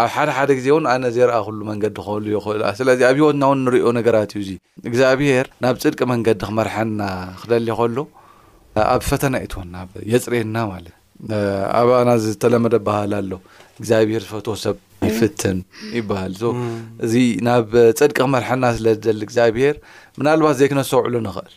ኣብ 0.01 0.09
ሓደ 0.15 0.29
ሓደ 0.37 0.51
ግዜ 0.59 0.67
እውን 0.73 0.85
ኣነ 0.93 1.05
ዘይረኣ 1.15 1.39
ሉ 1.57 1.61
መንገዲ 1.71 1.97
ክሉ 2.07 2.25
ይእል 2.35 2.61
ስለዚ 2.79 3.01
ኣብ 3.09 3.17
ሂወትና 3.21 3.45
ውን 3.51 3.59
ንሪኦ 3.65 3.87
ነገራት 3.99 4.31
እዩ 4.39 4.43
ዚ 4.49 4.53
እግዚኣብሄር 4.89 5.47
ናብ 5.63 5.75
ፅድቂ 5.83 6.01
መንገዲ 6.13 6.41
ክመርሐና 6.51 7.01
ክደሊ 7.43 7.69
ከሎ 7.81 7.99
ኣብ 8.95 9.03
ፈተና 9.11 9.35
ኢትወና 9.47 9.75
የፅሬየና 10.13 10.57
ማለት 10.73 10.95
ኣባና 11.81 12.09
ዝተለመደ 12.25 12.77
ባሃል 12.87 13.13
ኣሎ 13.21 13.33
እግዚኣብሄር 13.81 14.23
ዝፈቶ 14.27 14.47
ሰብ 14.65 14.77
ይፍትን 15.09 15.59
ይበሃል 15.99 16.35
እዚ 17.05 17.15
ናብ 17.49 17.71
ፅድቂ 18.01 18.17
ክመርሐና 18.25 18.65
ስለዝደሊ 18.79 19.21
እግዚኣብሄር 19.29 19.77
ምናልባት 20.21 20.57
ዘይክነሰውዕሉ 20.63 21.15
ንኽእል 21.29 21.53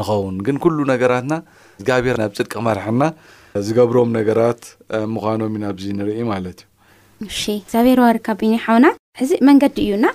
ንኸውን 0.00 0.36
ግን 0.48 0.56
ኩሉ 0.64 0.78
ነገራትና 0.94 1.34
እግዚኣብሄር 1.80 2.16
ናብ 2.22 2.30
ፅድቂ 2.40 2.52
ክመርሐና 2.58 3.02
ዝገብሮም 3.68 4.10
ነገራት 4.20 4.62
ምዃኖም 5.14 5.56
ኢናዚ 5.58 5.82
ንርኢ 5.98 6.20
ማለት 6.34 6.60
እዩ 6.62 6.71
እሺ 7.30 7.44
ዚበርዋ 7.72 8.06
ርካቢኒ 8.16 8.54
ሓውና 8.64 8.86
ሕዚ 9.20 9.32
መንገዲ 9.48 9.76
እዩና 9.86 10.06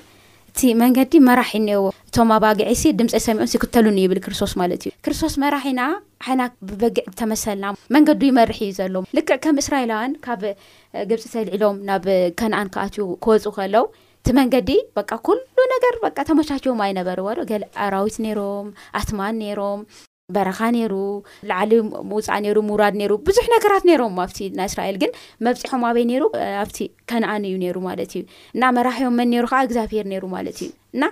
እቲ 0.51 0.61
መንገዲ 0.81 1.11
መራሒ 1.27 1.51
እኒዎ 1.59 1.79
እቶም 2.09 2.29
ኣባግዒሲ 2.35 2.83
ድምፂ 2.99 3.11
ሰሚዑ 3.25 3.43
ይክተሉኒ 3.57 3.97
ይብል 4.05 4.19
ክርስቶስ 4.25 4.53
ማለት 4.61 4.81
እዩ 4.87 4.91
ክርስቶስ 5.05 5.33
መራሒና 5.43 5.81
ሓይና 6.27 6.41
ብበጊዕ 6.69 7.05
ተመሰልና 7.19 7.67
መንገዲ 7.95 8.23
ይመርሒ 8.31 8.57
እዩ 8.67 8.73
ዘሎ 8.79 8.93
ልክዕ 9.17 9.37
ከም 9.43 9.59
እስራኤላውያን 9.63 10.15
ካብ 10.25 10.43
ግብፂ 11.11 11.23
ተልዕሎም 11.35 11.77
ናብ 11.89 12.07
ከነኣን 12.41 12.71
ከኣትዩ 12.75 13.05
ክወፁ 13.25 13.45
ከለው 13.59 13.87
እቲ 14.21 14.33
መንገዲ 14.39 14.71
በ 14.97 15.03
ኩሉ 15.27 15.61
ነገር 15.75 15.95
ተመሻቸዎም 16.31 16.81
ኣይነበረ 16.87 17.19
ዎ 17.27 17.31
ዶ 17.41 17.47
ገ 17.53 17.63
ኣራዊት 17.87 18.17
ነይሮም 18.27 18.67
ኣትማን 19.01 19.35
ነይሮም 19.45 19.81
በረኻ 20.35 20.57
ነይሩ 20.75 20.93
ላዕሊ 21.49 21.73
ምውፃእ 22.11 22.39
ነይሩ 22.45 22.55
ምውራድ 22.69 22.95
ነይሩ 23.01 23.11
ብዙሕ 23.27 23.45
ነገራት 23.53 23.83
ነይሮም 23.89 24.15
ኣብቲ 24.23 24.39
ናይ 24.57 24.67
እስራኤል 24.69 24.95
ግን 25.01 25.11
መብፅሖም 25.45 25.83
ኣበይ 25.89 26.05
ነይሩ 26.09 26.23
ኣብቲ 26.63 26.77
ከነኣን 27.09 27.43
እዩ 27.49 27.55
ነይሩ 27.63 27.77
ማለት 27.87 28.11
እዩ 28.17 28.21
እና 28.55 28.63
መራሒዮም 28.77 29.15
መን 29.19 29.29
ነሩ 29.33 29.45
ከዓ 29.51 29.59
እግዚኣብሄር 29.67 30.05
ነይሩ 30.11 30.23
ማለት 30.35 30.57
እዩ 30.63 30.69
እና 30.97 31.03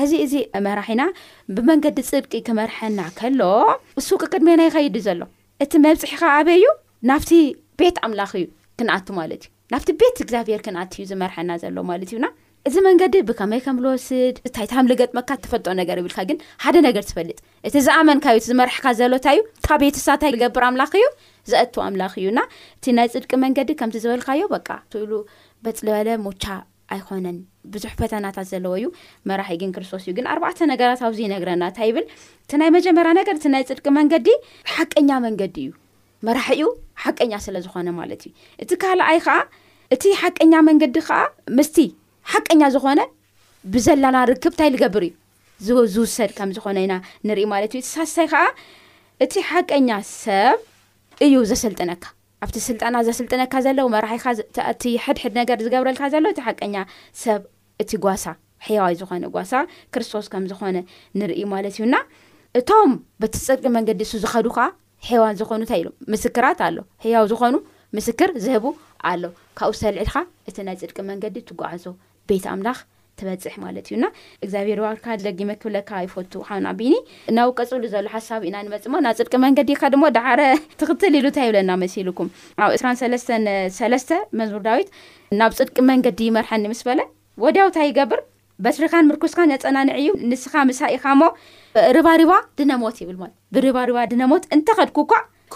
ሕዚ 0.00 0.12
እዚ 0.26 0.34
መራሒና 0.66 1.04
ብመንገዲ 1.58 2.00
ፅብቂ 2.10 2.32
ክመርሐና 2.48 3.00
ከሎ 3.20 3.40
ንሱቅ 3.98 4.22
ቅድሜና 4.32 4.60
ይኸይድ 4.70 4.98
ዘሎ 5.06 5.22
እቲ 5.66 5.72
መብፅሒ 5.86 6.14
ካ 6.22 6.32
ኣበይዩ 6.38 6.64
ናብቲ 7.10 7.30
ቤት 7.82 7.96
ኣምላኽ 8.08 8.32
እዩ 8.40 8.46
ክንኣቱ 8.80 9.06
ማለት 9.20 9.44
እዩ 9.46 9.52
ናብቲ 9.74 9.88
ቤት 10.02 10.18
እግዚኣብሄር 10.26 10.62
ክንኣት 10.66 10.92
እዩ 10.98 11.04
ዝመርሐና 11.12 11.50
ዘሎ 11.64 11.76
ማለት 11.92 12.10
እዩና 12.14 12.26
እዚ 12.68 12.76
መንገዲ 12.86 13.14
ብከመይ 13.28 13.60
ከም 13.64 13.78
ዝወስድ 13.84 14.36
ታይ 14.56 14.66
ታምሊገጥመካ 14.70 15.30
ተፈልጦ 15.44 15.66
ነገር 15.80 15.96
ይብልካ 16.00 16.18
ግን 16.28 16.36
ሓደ 16.64 16.76
ነገር 16.86 17.02
ትፈልጥ 17.08 17.36
እቲ 17.68 17.74
ዝኣመንካ 17.86 18.24
እዩ 18.34 18.38
እዝመርሕካ 18.42 18.86
ዘሎ 19.00 19.12
እንታይ 19.18 19.34
እዩ 19.38 19.42
ካቤትሳእንታ 19.66 20.24
ዝገብር 20.34 20.64
ኣምላኽ 20.68 20.92
እዩ 21.00 21.06
ዘአቱ 21.50 21.74
ኣምላኽ 21.86 22.12
እዩና 22.22 22.38
እቲ 22.76 22.86
ናይ 22.98 23.08
ፅድቂ 23.14 23.30
መንገዲ 23.44 23.68
ከምቲ 23.80 23.96
ዝበልካዮ 24.04 24.42
በ 24.52 24.58
ትሉ 24.92 25.10
በፅለበለ 25.66 26.08
ሞቻ 26.26 26.44
ኣይኮነን 26.94 27.36
ብዙሕ 27.74 27.92
ፈተናታት 28.00 28.48
ዘለዎ 28.52 28.72
እዩ 28.80 28.86
መራሒ 29.30 29.54
ግን 29.62 29.70
ክርስቶስ 29.76 30.02
እዩ 30.06 30.14
ግን 30.20 30.26
ኣርባዕተ 30.34 30.60
ነገራት 30.72 31.02
ኣብዙ 31.08 31.20
ይነግረና 31.26 31.62
እንታ 31.70 31.80
ይብል 31.90 32.06
እቲ 32.46 32.52
ናይ 32.62 32.70
መጀመርያ 32.76 33.12
ነገር 33.20 33.36
እቲ 33.40 33.46
ናይ 33.56 33.64
ፅድቂ 33.70 33.86
መንገዲ 33.98 34.28
ሓቀኛ 34.76 35.10
መንገዲ 35.26 35.58
እዩ 35.66 35.72
መራሒኡ 36.28 36.70
ሓቀኛ 37.04 37.32
ስለ 37.48 37.56
ዝኾነ 37.66 37.88
ማለት 38.00 38.24
እዩ 38.28 38.32
እቲ 38.64 38.70
ካልኣይ 38.84 39.20
ከዓ 39.26 39.36
እቲ 39.96 40.04
ሓቀኛ 40.22 40.54
መንገዲ 40.70 40.96
ከዓ 41.10 41.20
ምስ 41.58 41.70
ሓቀኛ 42.32 42.62
ዝኾነ 42.74 43.00
ብዘለና 43.74 44.16
ርክብ 44.30 44.52
እንታይ 44.54 44.70
ዝገብር 44.74 45.04
እዩ 45.60 45.68
ዝውሰድ 45.94 46.30
ከም 46.38 46.50
ዝኾነኢና 46.56 46.94
ንርኢ 47.28 47.44
ማለት 47.52 47.72
እዩ 47.76 47.80
ቲሳሳይ 47.86 48.26
ከዓ 48.32 48.42
እቲ 49.24 49.34
ሓቀኛ 49.50 49.90
ሰብ 50.22 50.58
እዩ 51.26 51.34
ዘስልጥነካ 51.50 52.04
ኣብቲ 52.44 52.56
ስልጠና 52.68 52.96
ዘስልጥነካ 53.08 53.54
ዘለው 53.66 53.86
መራሒቲ 53.94 54.84
ሕድሕድ 55.04 55.34
ነገር 55.40 55.58
ዝገብረልካ 55.66 56.02
ዘሎ 56.14 56.24
እቲ 56.34 56.40
ሓቀኛ 56.48 56.76
ሰብ 57.24 57.42
እቲ 57.84 57.90
ጓሳ 58.04 58.24
ሕያዋይ 58.68 58.94
ዝኾነ 59.00 59.24
ጓሳ 59.36 59.52
ክርስቶስ 59.94 60.26
ከም 60.32 60.44
ዝኾነ 60.52 60.76
ንርኢ 61.20 61.40
ማለት 61.54 61.74
እዩና 61.78 61.96
እቶም 62.60 62.90
በቲ 63.22 63.34
ፅድቂ 63.48 63.64
መንገዲ 63.76 64.00
እሱ 64.06 64.12
ዝኸዱ 64.24 64.46
ከዓ 64.56 64.66
ሒዋን 65.06 65.36
ዝኾኑ 65.40 65.58
እንታይ 65.64 65.80
ኢ 65.86 65.88
ምስክራት 66.12 66.58
ኣሎ 66.66 66.76
ሕያው 67.04 67.24
ዝኾኑ 67.32 67.54
ምስክር 67.98 68.30
ዝህቡ 68.44 68.64
ኣሎ 69.12 69.22
ካብኡ 69.60 69.74
ሰልዒድካ 69.82 70.14
እቲ 70.50 70.56
ናይ 70.68 70.76
ፅድቂ 70.82 70.96
መንገዲ 71.10 71.36
ትጓዓዞ 71.48 71.84
ቤት 72.30 72.44
ኣምላኽ 72.54 72.78
ትበፅሕ 73.20 73.54
ማለት 73.64 73.86
እዩና 73.88 74.04
እግዚኣብሔር 74.44 74.78
ባብካ 74.84 75.04
ዘጊመ 75.24 75.48
ክብለካ 75.62 75.90
ይፈቱ 76.04 76.32
ን 76.60 76.64
ኣቢኒ 76.70 76.94
ናውቀፅብሉ 77.36 77.82
ዘሎ 77.92 78.06
ሓሳብ 78.14 78.42
ኢና 78.48 78.56
ንመፅ 78.66 78.84
ሞ 78.92 79.00
ናብ 79.04 79.14
ፅድቂ 79.18 79.32
መንገዲ 79.44 79.70
ኢካ 79.76 79.82
ድሞ 79.94 80.04
ዳዓረ 80.16 80.40
ትኽትል 80.80 81.14
ኢሉ 81.18 81.26
እንታይ 81.30 81.46
ይብለና 81.48 81.72
መሲልኩም 81.82 82.28
ኣብ 82.66 82.70
2ራ3 82.78 83.50
3ስ 83.80 84.08
መዝሙር 84.40 84.62
ዳዊት 84.68 84.88
ናብ 85.42 85.52
ፅድቂ 85.58 85.76
መንገዲ 85.90 86.20
ይመርሐኒ 86.30 86.64
ምስ 86.72 86.80
በለ 86.88 87.00
ወዳያውንታይ 87.44 87.88
ይገብር 87.90 88.22
በትሪኻን 88.64 89.06
ምርኩስካ 89.10 89.38
ዘፀናንዕ 89.52 89.94
እዩ 90.00 90.10
ንስኻ 90.30 90.52
ምሳኢኻ 90.72 91.04
እሞ 91.16 91.22
ሪባሪባ 91.98 92.32
ድነ 92.60 92.72
ሞት 92.84 92.98
ብል 93.10 93.30
ብሪባሪባ 93.54 93.98
ድነ 94.12 94.22
ሞት 94.32 94.44
እንተኸድኩኳ 94.56 95.12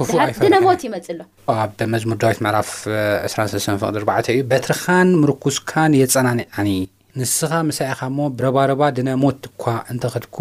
ፉድነ 0.08 0.54
ሞት 0.64 0.80
ይመፅሎኣብመዝሙር 0.86 2.16
ዳዊት 2.22 2.38
መዕራፍ 2.44 2.68
23 2.96 3.70
ፍቅዲ 4.02 4.30
እዩ 4.34 4.40
በትርኻን 4.50 5.08
ምርኩስካን 5.22 5.92
የፀናኒ 6.00 6.40
ዓኒ 6.62 6.68
ንስኻ 7.20 7.50
መሳኢኻ 7.70 8.00
እሞ 8.12 8.18
ብረባረባ 8.38 8.82
ድነ 8.96 9.10
ሞት 9.22 9.40
እኳ 9.50 9.64
እንተኸድኩ 9.92 10.36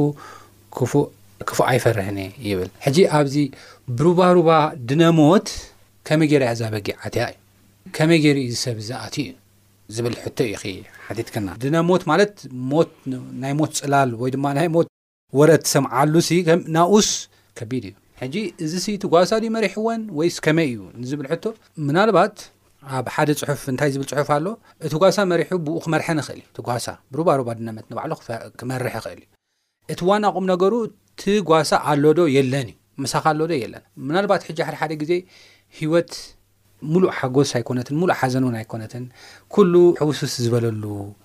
ፉእክፉእ 0.92 1.66
ኣይፈርህኒ 1.72 2.20
ይብል 2.48 2.70
ሕጂ 2.86 2.98
ኣብዚ 3.20 3.36
ብሩባሩባ 3.98 4.50
ድነ 4.90 5.04
ሞት 5.22 5.48
ከመይ 6.10 6.28
ጌይር 6.32 6.44
ዘበጊዕ 6.62 6.96
ዓትያ 7.08 7.24
እዩ 7.32 7.38
ከመይ 7.98 8.20
ጌይሪእዩ 8.26 8.50
ዝሰብ 8.56 8.78
ዝኣት 8.90 9.16
ዩ 9.26 9.28
ዝብል 9.96 10.16
ሕቶ 10.26 10.38
እዩ 10.54 10.78
ሓቲትክና 11.08 11.48
ድነ 11.64 11.76
ሞት 11.90 12.04
ማለት 12.12 12.34
ሞትናይ 12.74 13.54
ሞት 13.62 13.72
ፅላል 13.84 14.12
ወይ 14.22 14.32
ድማ 14.36 14.46
ናይ 14.60 14.68
ሞት 14.76 14.90
ወረት 15.40 15.64
ሰምዓሉሲ 15.76 16.30
ናኡስ 16.76 17.08
ከቢድ 17.60 17.86
እዩ 17.90 17.96
ሕጂ 18.22 18.36
እዚ 18.66 18.74
ሲ 18.84 18.86
እቲ 18.98 19.04
ጓሳ 19.14 19.30
ድ 19.44 19.50
መሪሕ 19.56 19.74
ወን 19.88 20.02
ወይስ 20.20 20.36
ከመይ 20.46 20.70
እዩ 20.74 20.78
ንዝብል 21.02 21.26
ሕቶ 21.32 21.44
ምናልባት 21.88 22.36
ኣብ 22.98 23.06
ሓደ 23.16 23.30
ፅሑፍ 23.42 23.62
እንታይ 23.72 23.90
ዝብል 23.96 24.08
ፅሑፍ 24.12 24.30
ኣሎ 24.36 24.46
እቲ 24.88 24.94
ጓሳ 25.04 25.18
መሪሑ 25.32 25.50
ብኡ 25.66 25.76
ክመርሐ 25.86 26.08
ኽእልዩ 26.28 26.40
እቲ 26.50 26.58
ጓሳ 26.70 26.86
ብሩባሩባ 27.14 27.50
ድነመት 27.60 27.86
ንባዕሎ 27.92 28.12
ክመርሕ 28.62 28.94
ይኽእል 29.00 29.20
እዩ 29.22 29.28
እቲ 29.94 30.00
ዋን 30.10 30.24
ኣቁም 30.30 30.46
ነገሩ 30.54 30.74
ቲ 31.24 31.36
ጓሳ 31.50 31.70
ኣሎዶ 31.92 32.22
የለን 32.38 32.70
እዩ 32.74 32.78
መሳኺ 33.06 33.26
ኣሎዶ 33.34 33.52
የለን 33.64 33.84
ናልባት 34.16 34.44
ሕጂ 34.48 34.60
ሓደ 34.68 34.76
ሓደ 34.82 34.92
ግዜ 35.04 35.12
ሂወት 35.80 36.12
ሙሉእ 36.94 37.12
ሓጎስ 37.20 37.52
ኣይኮነትን 37.60 37.96
ሙሉእ 38.02 38.18
ሓዘን 38.22 38.44
እውን 38.48 38.58
ኣይኮነትን 38.62 39.06
ኩሉ 39.54 39.74
ሕውሱስ 40.02 40.34
ዝበለሉ 40.46 40.84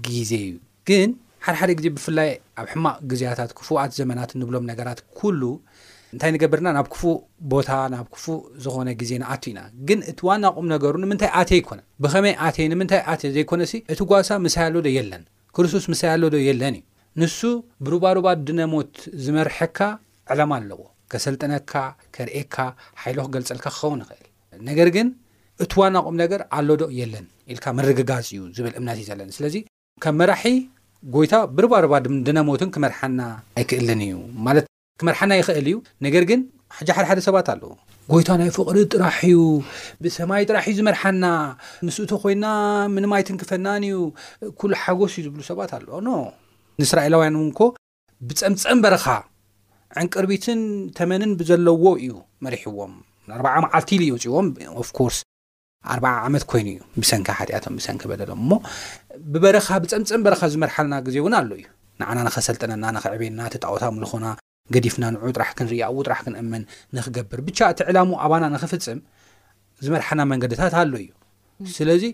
ግዜ 0.08 0.32
እዩ 0.48 0.52
ግን 0.90 1.10
ሓደ 1.46 1.54
ሓደ 1.62 1.70
ግዜ 1.78 1.86
ብፍላይ 1.96 2.30
ኣብ 2.60 2.66
ሕማቅ 2.74 2.96
ግዜያታት 3.10 3.50
ክፉዋኣት 3.58 3.92
ዘመናት 4.00 4.30
ንብሎም 4.40 4.64
ነገራት 4.72 4.98
ሉ 5.40 5.44
እንታይ 6.14 6.30
ንገብርና 6.34 6.68
ናብ 6.76 6.86
ክፉእ 6.94 7.14
ቦታ 7.52 7.68
ናብ 7.92 8.06
ክፉእ 8.14 8.38
ዝኾነ 8.64 8.88
ጊዜ 9.00 9.10
ንኣቱ 9.22 9.44
ኢና 9.50 9.58
ግን 9.88 9.98
እቲ 10.10 10.18
ዋና 10.28 10.44
ቑም 10.56 10.66
ነገሩ 10.72 10.94
ንምንታይ 11.02 11.30
ኣቴይ 11.40 11.58
ኣይኮነ 11.60 11.80
ብኸመይ 12.02 12.34
ኣቴይ 12.46 12.66
ንምንታይ 12.72 13.00
ኣቴ 13.12 13.22
ዘይኮነሲ 13.36 13.72
እቲ 13.92 14.00
ጓሳ 14.10 14.28
ምሳይ 14.46 14.64
ኣሎዶ 14.70 14.88
የለን 14.96 15.22
ክርስቶስ 15.56 15.84
ምሳይ 15.92 16.10
ኣሎዶ 16.16 16.36
የለን 16.48 16.74
እዩ 16.78 16.84
ንሱ 17.20 17.38
ብሩባርባ 17.86 18.26
ድነ 18.48 18.60
ሞት 18.74 18.92
ዝመርሐካ 19.26 19.78
ዕላም 20.34 20.52
ኣለዎ 20.58 20.80
ከሰልጥነካ 21.14 21.72
ከርኤካ 22.16 22.54
ሓይሎ 23.04 23.18
ክገልጸልካ 23.28 23.66
ክኸውን 23.76 24.00
ይኽእል 24.04 24.30
ነገር 24.70 24.90
ግን 24.96 25.08
እቲ 25.66 25.72
ዋናቁም 25.82 26.16
ነገር 26.22 26.42
ኣሎዶ 26.58 26.82
የለን 27.00 27.26
ኢልካ 27.54 27.66
ምርግጋዝ 27.78 28.28
እዩ 28.32 28.42
ዝብል 28.58 28.74
እምነት 28.80 28.96
እዩ 29.00 29.06
ዘለን 29.10 29.30
ስለዚ 29.38 29.56
ከም 30.04 30.16
መራሒ 30.22 30.44
ጎይታ 31.16 31.34
ብርባርባ 31.56 31.94
ድነ 32.28 32.38
ሞትን 32.50 32.70
ክመርሐና 32.76 33.20
ኣይክእልን 33.60 34.02
እዩለት 34.08 34.66
ክመርሓና 35.00 35.32
ይኽእል 35.40 35.58
እዩ 35.70 35.76
ነገር 36.06 36.24
ግን 36.30 36.40
ሓ 36.78 36.86
ሓደሓደ 36.98 37.20
ሰባት 37.28 37.48
ኣለዎ 37.54 37.70
ጎይታ 38.12 38.28
ናይ 38.40 38.50
ፍቕሪ 38.56 38.76
ጥራሕእዩ 38.94 39.38
ብሰማይ 40.04 40.42
ጥራሕእዩ 40.50 40.74
ዝመርሓልና 40.78 41.26
ምስእቶ 41.86 42.10
ኮይና 42.22 42.46
ምንማይትን 42.94 43.36
ክፈናን 43.42 43.82
እዩ 43.88 43.96
ኩሉ 44.60 44.72
ሓጎስ 44.82 45.12
እዩ 45.18 45.24
ዝብሉ 45.26 45.40
ሰባት 45.50 45.72
ኣለዋ 45.78 45.96
ኖ 46.06 46.10
ንእስራኤላውያን 46.80 47.36
እውን 47.40 47.50
ኮ 47.58 47.68
ብፀምፀም 48.28 48.80
በረኻ 48.84 49.06
ዕንቅርቢትን 50.02 50.60
ተመንን 50.98 51.32
ብዘለዎ 51.40 51.84
እዩ 52.02 52.12
መሪሕዎም 52.46 52.92
ኣ 53.52 53.56
መዓልትሉ 53.64 54.00
የውፅዎም 54.10 54.46
ፍኮርስ 54.90 55.18
ኣ 55.92 56.12
ዓመት 56.28 56.44
ኮይኑ 56.50 56.66
እዩ 56.74 56.80
ብሰንኪ 57.02 57.28
ሓኣቶም 57.38 57.74
ብሰንኪ 57.78 58.02
በደሎም 58.12 58.40
እሞ 58.44 58.52
ብበረኻ 59.32 59.68
ብፀምፀም 59.84 60.24
በረካ 60.26 60.42
ዝመርሓልና 60.54 60.94
ግዜ 61.08 61.16
እውን 61.22 61.36
ኣሎ 61.40 61.50
እዩ 61.60 61.66
ንዓና 62.02 62.18
ንኸሰልጠነና 62.28 62.84
ንኸዕብየና 62.98 63.40
ጣወታ 63.64 63.84
ልኾና 64.04 64.24
ገዲፍና 64.74 65.04
ንዑ 65.14 65.22
ጥራሕ 65.36 65.50
ክንር 65.58 65.72
ኣው 65.88 65.96
ጥራሕ 66.06 66.20
ክንእምን 66.26 66.62
ንኽገብር 66.96 67.40
ብቻ 67.48 67.58
እቲ 67.72 67.80
ዕላሙ 67.90 68.10
ኣባና 68.24 68.44
ንኽፍፅም 68.54 68.98
ዝመርሓና 69.84 70.20
መንገድታት 70.32 70.74
ኣሎ 70.80 70.92
እዩ 71.04 71.08
ስለዚ 71.78 72.04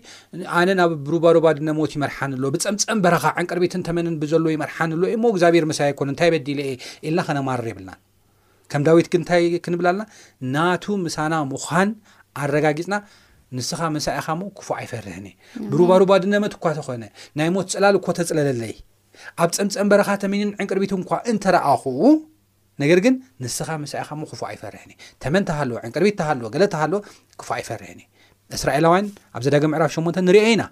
ኣነ 0.59 0.69
ናብ 0.79 0.91
ብሩባሩባ 1.05 1.47
ድነ 1.57 1.69
ሞት 1.79 1.91
ይመርሓንሎ 1.97 2.41
ብፀምፀም 2.55 2.99
በረኻ 3.03 3.23
ዕንቅርቢትን 3.41 3.83
ተመንን 3.87 4.15
ብዘሎ 4.21 4.45
ይመርሓንሎ 4.55 5.01
እዩ 5.11 5.17
ሞ 5.23 5.31
እግዚኣብሔር 5.33 5.65
መሳ 5.71 5.79
ኣኮነ 5.91 6.09
እንታይ 6.13 6.29
በዲ 6.33 6.47
የ 6.59 6.67
ኢልና 7.09 7.21
ከነማርር 7.27 7.67
ይብልና 7.71 7.91
ከም 8.71 8.81
ዳዊት 8.87 9.07
ግ 9.13 9.21
ንታይ 9.21 9.45
ክንብል 9.65 9.87
ኣለና 9.91 10.03
ናቱ 10.55 10.83
ምሳና 11.05 11.33
ምዃን 11.51 11.91
ኣረጋጊፅና 12.41 12.95
ንስኻ 13.57 13.79
መሳእኻሞ 13.95 14.41
ክፉዕ 14.57 14.75
ኣይፈርህን 14.81 15.25
እ 15.31 15.35
ብሩባሩባ 15.71 16.11
ድነመት 16.25 16.53
እኳ 16.57 16.65
ተኾነ 16.79 17.03
ናይ 17.39 17.49
ሞት 17.55 17.69
ፀላል 17.75 17.95
እኮ 17.99 18.07
ተፅለለለይ 18.19 18.73
ኣብ 19.43 19.49
ፀምፀም 19.59 19.87
በረካ 19.93 20.09
ተመይኒን 20.25 20.51
ዕንቅርቢት 20.63 20.91
ኳ 21.11 21.17
እንተረኣኹ 21.33 21.83
ነገር 22.81 22.99
ግን 23.05 23.13
ንስኻ 23.43 23.69
መሳእካ 23.83 24.09
ሞ 24.19 24.27
ክፉ 24.31 24.41
ኣይፈርሕኒ 24.49 24.91
ተመን 25.23 25.43
ተሃለዎ 25.49 25.77
ዕንቅርቤት 25.87 26.15
ተሃለዎ 26.21 26.49
ገለ 26.55 26.63
ተሃለዎ 26.75 26.99
ክፉ 27.41 27.49
ይፈርሕኒ 27.61 27.99
እስራኤላውያን 28.57 29.07
ኣብ 29.37 29.41
ዘዳገ 29.45 29.65
ምዕራብ 29.73 29.91
ሸሞንተ 29.95 30.19
ንሪአ 30.27 30.43
ኢና 30.53 30.63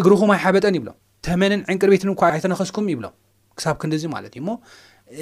እግሪኹም 0.00 0.30
ኣይሓበጠን 0.36 0.74
ይብሎም 0.78 0.96
ተመንን 1.26 1.60
ዕንቅርቤትን 1.74 2.10
ኳ 2.22 2.24
ኣይተነኸስኩም 2.34 2.88
ይብሎም 2.92 3.14
ክሳብ 3.58 3.76
ክንዲ 3.82 3.94
ዙ 4.02 4.06
ማለት 4.14 4.32
እዩ 4.36 4.42
ሞ 4.48 4.52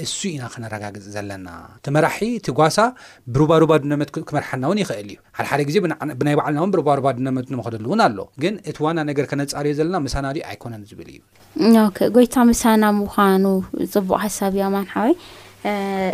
እሱ 0.03 0.19
ኢና 0.33 0.45
ክነረጋግፅ 0.53 1.05
ዘለና 1.15 1.49
እቲ 1.79 1.87
መራሒ 1.97 2.19
እቲ 2.39 2.47
ጓሳ 2.59 2.77
ብሩባሩባ 3.35 3.73
ድነመት 3.85 4.11
ክመርሐና 4.29 4.63
እውን 4.69 4.79
ይኽእል 4.83 5.09
እዩ 5.15 5.19
ሓደ 5.37 5.45
ሓደ 5.51 5.61
ግዜ 5.69 5.77
ብናይ 6.21 6.35
በዕልናውን 6.39 6.73
ብሩባሩባ 6.75 7.09
ድነመት 7.19 7.49
ንመክደሉ 7.53 7.85
እውን 7.91 8.03
ኣሎ 8.07 8.19
ግን 8.45 8.55
እቲ 8.73 8.77
ዋና 8.85 8.99
ነገር 9.11 9.27
ከነፃርዮ 9.33 9.73
ዘለና 9.81 10.01
መሳናዲዩ 10.07 10.45
ኣይኮነን 10.51 10.85
ዝብል 10.91 11.11
እዩጎይታ 11.15 12.37
መሳና 12.53 12.83
ምዃኑ 13.01 13.45
ዝፅቡቅ 13.95 14.21
ሓሳብ 14.27 14.55
እዮማንወይ 14.61 15.15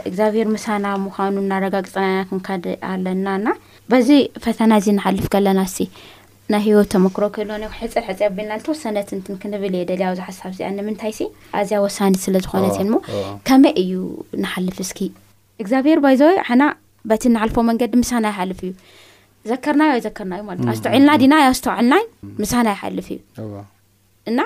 እግዚኣብሔር 0.08 0.46
ምሳና 0.54 0.86
ምኳኑ 1.04 1.36
እናረጋግፅናና 1.42 2.16
ክንካድእ 2.30 2.76
ኣለናና 2.90 3.46
በዚ 3.90 4.08
ፈተና 4.44 4.70
እዚ 4.80 4.86
እንሓልፍ 4.94 5.26
ከለና 5.34 5.60
ሲ 5.74 5.86
ናይ 6.52 6.62
ሂወት 6.66 6.88
ተመክሮ 6.94 7.24
ክህሎ 7.36 7.50
ሕፅርሕፅ 7.78 8.18
ኣቢልናቲ 8.28 8.64
ወሰነትንት 8.74 9.26
ክንብል 9.42 9.74
እየ 9.78 9.86
ደ 9.90 10.04
ኣብዚ 10.08 10.20
ሓሳብእዚኣ 10.28 10.68
ንምንታይ 10.76 11.12
ሲ 11.18 11.26
ኣዝያ 11.60 11.78
ወሳኒ 11.86 12.14
ስለዝኮነት 12.26 12.76
እዩ 12.82 12.88
ሞ 12.92 12.96
ከመይ 13.48 13.74
እዩ 13.82 13.90
ንሓልፍ 14.42 14.78
እስኪ 14.86 15.00
እግዚኣብሔር 15.62 16.00
ባይዛ 16.06 16.22
ሓና 16.48 16.62
በቲ 17.10 17.24
እናሓልፎ 17.30 17.56
መንገዲ 17.70 17.92
ምሳና 18.02 18.24
ይሓልፍ 18.32 18.60
እዩ 18.68 18.72
ዘከርናዩ 19.50 19.90
ኣይ 19.96 20.02
ዘከርናእዩማለ 20.06 20.70
ኣዝተዒልና 20.74 21.10
ዲና 21.22 21.34
ኣስተዕልናይ 21.52 22.04
ምሳና 22.42 22.66
ይሓልፍ 22.76 23.08
እዩ 23.16 23.20
ና 24.38 24.42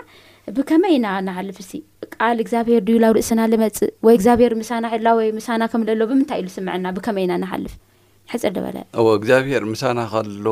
ብከመይ 0.57 0.95
ኢና 0.99 1.07
ናሓልፍ 1.27 1.59
እ 1.65 1.79
ቃል 2.15 2.39
እግዚኣብሄር 2.45 2.81
ድዩ 2.87 2.97
ናብ 3.03 3.13
ርእስና 3.17 3.41
ልመፅእ 3.53 3.91
ወይ 4.07 4.15
እግዚኣብሔር 4.19 4.53
ምሳና 4.61 4.85
ሕላ 4.93 5.07
ወይ 5.19 5.29
ምሳና 5.39 5.63
ከምዘሎ 5.73 6.01
ብምንታይ 6.11 6.39
ኢሉ 6.43 6.49
ስምዐና 6.57 6.87
ብከመይ 6.97 7.25
ኢና 7.27 7.35
ናሓልፍ 7.43 7.75
ሕፅር 8.33 8.57
በላ 8.65 8.79
እግዚኣብሄር 9.19 9.65
ምሳና 9.75 10.01
ከሎ 10.13 10.47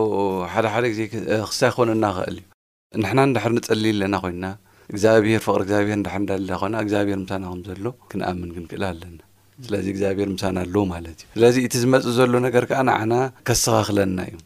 ሓደ 0.52 0.66
ሓደ 0.74 0.84
ግዜ 0.92 1.02
ክሳ 1.50 1.62
ኮነና 1.76 2.04
ክእል 2.18 2.36
እዩ 2.36 3.02
ንሕና 3.04 3.20
ንዳሕር 3.30 3.52
እንፀሊይ 3.56 3.92
ኣለና 3.96 4.14
ኮና 4.24 4.44
እግዚኣብሄር 4.92 5.42
ፍቅሪ 5.48 5.60
እግዚኣብሄር 5.66 5.96
እንዳሕ 6.00 6.14
እዳልና 6.22 6.52
ኮና 6.62 6.74
እግዚኣብሄር 6.86 7.18
ምሳና 7.24 7.44
ከምዘሎ 7.54 7.86
ክንኣምን 8.12 8.48
ክንክእል 8.58 8.84
ኣለና 8.92 9.18
ስለዚ 9.66 9.86
እግዚኣብሄር 9.94 10.30
ምሳና 10.36 10.56
ኣሎዎ 10.66 10.84
ማለት 10.94 11.18
እዩ 11.24 11.32
ስለዚ 11.36 11.56
እቲ 11.66 11.74
ዝመፅእ 11.82 12.14
ዘሎ 12.20 12.32
ነገር 12.46 12.64
ከዓ 12.72 12.80
ንዓና 12.90 13.14
ከስኻክለና 13.50 14.18
እዩ 14.30 14.36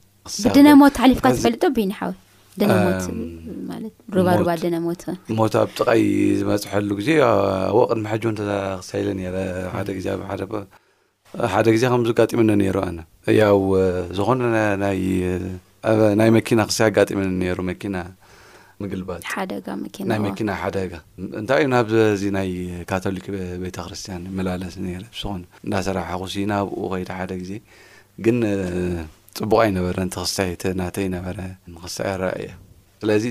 ብድነ 0.46 0.66
ሞ 0.80 0.84
ሓሊፍካ 1.04 1.26
ዝፈልጦ 1.40 1.64
ብኒወ 1.78 2.12
ሞሞ 5.36 5.42
ኣብጥቃይ 5.64 6.02
ዝመፅሐሉ 6.40 6.88
ዜ 7.06 7.10
ወቅድ 7.76 7.98
መጁሳይለ 8.06 9.08
ደ 9.88 9.90
ዜ 10.04 10.16
ሓደ 11.52 11.66
ግዜ 11.74 11.84
ከምዝ 11.92 12.10
ጋሙኒ 12.18 12.50
ነሩ 12.60 12.76
ያ 13.38 13.44
ዝኾነ 14.18 14.40
ናይ 16.20 16.28
መኪና 16.36 16.60
ክሰ 16.70 16.78
ኣጋመኒ 17.02 17.42
ሩ 17.58 17.62
መኪና 17.70 17.96
ምግልባዝናይ 18.82 20.20
መና 20.24 20.54
ሓደጋ 20.60 20.92
እንታይ 21.40 21.60
እዩ 21.64 21.68
ናብዚ 21.74 22.22
ናይ 22.36 22.48
ካቶሊክ 22.90 23.26
ቤተክርስቲያን 23.64 24.22
መላለሲ 24.38 24.76
ረ 25.02 25.04
ዝኾነ 25.20 25.42
እዳሰራሓኹሲና 25.66 26.52
ብኡ 26.70 26.80
ኮይዲ 26.92 27.10
ሓደ 27.18 27.32
ግዜ 27.42 27.52
ግን 28.26 28.38
ፅቡቅ 29.38 29.58
ኣይነበረ 29.64 29.96
ክስተይ 30.14 30.50
ናተይነበረ 30.80 31.38
ክስ 31.84 31.96
አ 32.10 32.30
ስለዚ 33.00 33.24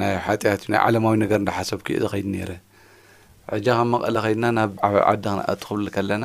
ናይ 0.00 0.12
ሓጢኣት 0.26 0.62
ናይ 0.72 0.80
ዓለማዊ 0.86 1.14
ነገር 1.24 1.40
ዳሓሰብክ 1.48 1.88
ዝኸይድ 2.04 2.26
ነረ 2.34 2.50
ج 3.64 3.68
ከ 3.76 3.78
መቐለ 3.92 4.14
ከድና 4.24 4.44
ናብ 4.58 4.72
ዓደ 5.10 5.24
ትክብል 5.62 5.86
ከለና 5.96 6.24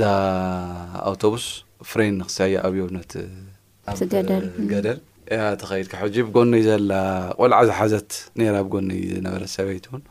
ዛ 0.00 0.12
ኣውቶቡስ 1.08 1.46
ፍሬን 1.90 2.16
ክስ 2.28 2.36
ኣብ 2.66 2.74
ዮነት 2.80 3.12
ገደል 4.74 4.96
ኸድ 5.70 5.90
ሕ 5.98 6.00
ብጎኖዩ 6.28 6.62
ዘላ 6.68 6.92
ቆልዓ 7.40 7.60
ዝሓዘት 7.70 8.10
ጎኖዩ 8.74 9.02
ዝነበረ 9.16 9.42
ሰበይቲ 9.56 9.86
ውን 9.94 10.02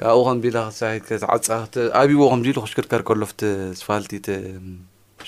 ካብኡ 0.00 0.24
ከቢ 0.28 2.10
ብዎ 2.18 2.28
ከዚ 2.32 2.48
ሉ 2.56 2.60
ክሽከርከር 2.66 3.02
ከሎፍ 3.08 3.32
ስፋልቲት 3.82 4.26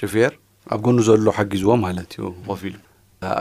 ሽፌር 0.01 0.33
ኣብ 0.75 0.81
ጎኑ 0.87 0.97
ዘሎ 1.09 1.27
ሓጊዝዎ 1.39 1.75
ማለት 1.87 2.11
ዩ 2.19 2.31
ኮፊ 2.49 2.61
ኢሉ 2.71 2.77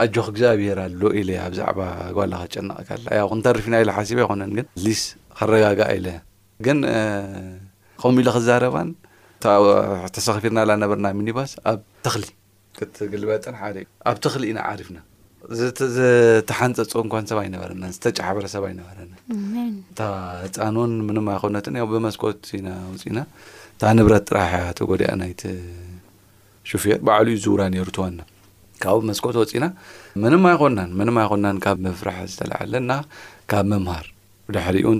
ኣጆክ 0.02 0.26
ግዚኣብሔር 0.34 0.78
ኣሎ 0.84 1.00
ኢለያ 1.20 1.40
ብዛዕባ 1.52 1.78
ግላ 2.16 2.32
ክጨነቕከ 2.42 2.88
ክንተርፊና 3.30 3.74
ኢ 3.82 3.90
ሓሲባ 3.96 4.18
ኣይኮነን 4.24 4.50
ግን 4.58 4.66
ስ 5.00 5.02
ከረጋጋ 5.38 5.80
ኢ 5.96 6.14
ግን 6.66 6.78
ከሚ 8.02 8.16
ኢሉ 8.24 8.28
ክዛረባን 8.36 8.90
ተሰኽፊርና 10.16 10.58
ነበርና 10.84 11.06
ሚኒባስ 11.20 11.50
ኣብ 11.72 11.80
ተክሊ 12.06 12.24
ክትግልበጥን 12.80 13.54
ደ 13.76 13.84
ኣብ 14.10 14.16
ተክሊ 14.26 14.42
ኢና 14.52 14.60
ዓሪፍና 14.72 14.98
ዘተሓንፀፅ 15.96 16.92
ንኳን 17.06 17.26
ሰብ 17.30 17.38
ኣይነበረ 17.42 17.70
ዝተጫ 17.96 18.18
ሓበረሰብ 18.28 18.62
ኣይነበረ 18.68 18.96
እታ 19.90 20.00
ህፃንእን 20.44 20.94
ምንም 21.10 21.26
ኣይኮነትን 21.34 21.76
ብመስኮት 21.92 22.42
ኢና 22.60 22.70
ውፅኢና 22.94 23.18
እታ 23.76 23.82
ንብረት 23.98 24.24
ጥራሕ 24.30 24.52
ተጎዲያ 24.80 25.08
ሽፌር 26.70 26.98
በዕሉ 27.06 27.26
ዩ 27.34 27.38
ዙውራ 27.44 27.62
ነይሩ 27.72 27.86
እትዋና 27.92 28.20
ካብኡ 28.82 29.00
መስኮት 29.10 29.36
ወፂና 29.40 29.66
ምንም 30.22 30.44
ኣይኮናን 30.50 30.90
ምንም 30.98 31.18
ኣይኮናን 31.22 31.58
ካብ 31.64 31.78
ምፍራሕ 31.84 32.18
ዝተላዓለና 32.32 32.92
ካብ 33.50 33.66
መምሃር 33.72 34.06
ድሕሪውን 34.54 34.98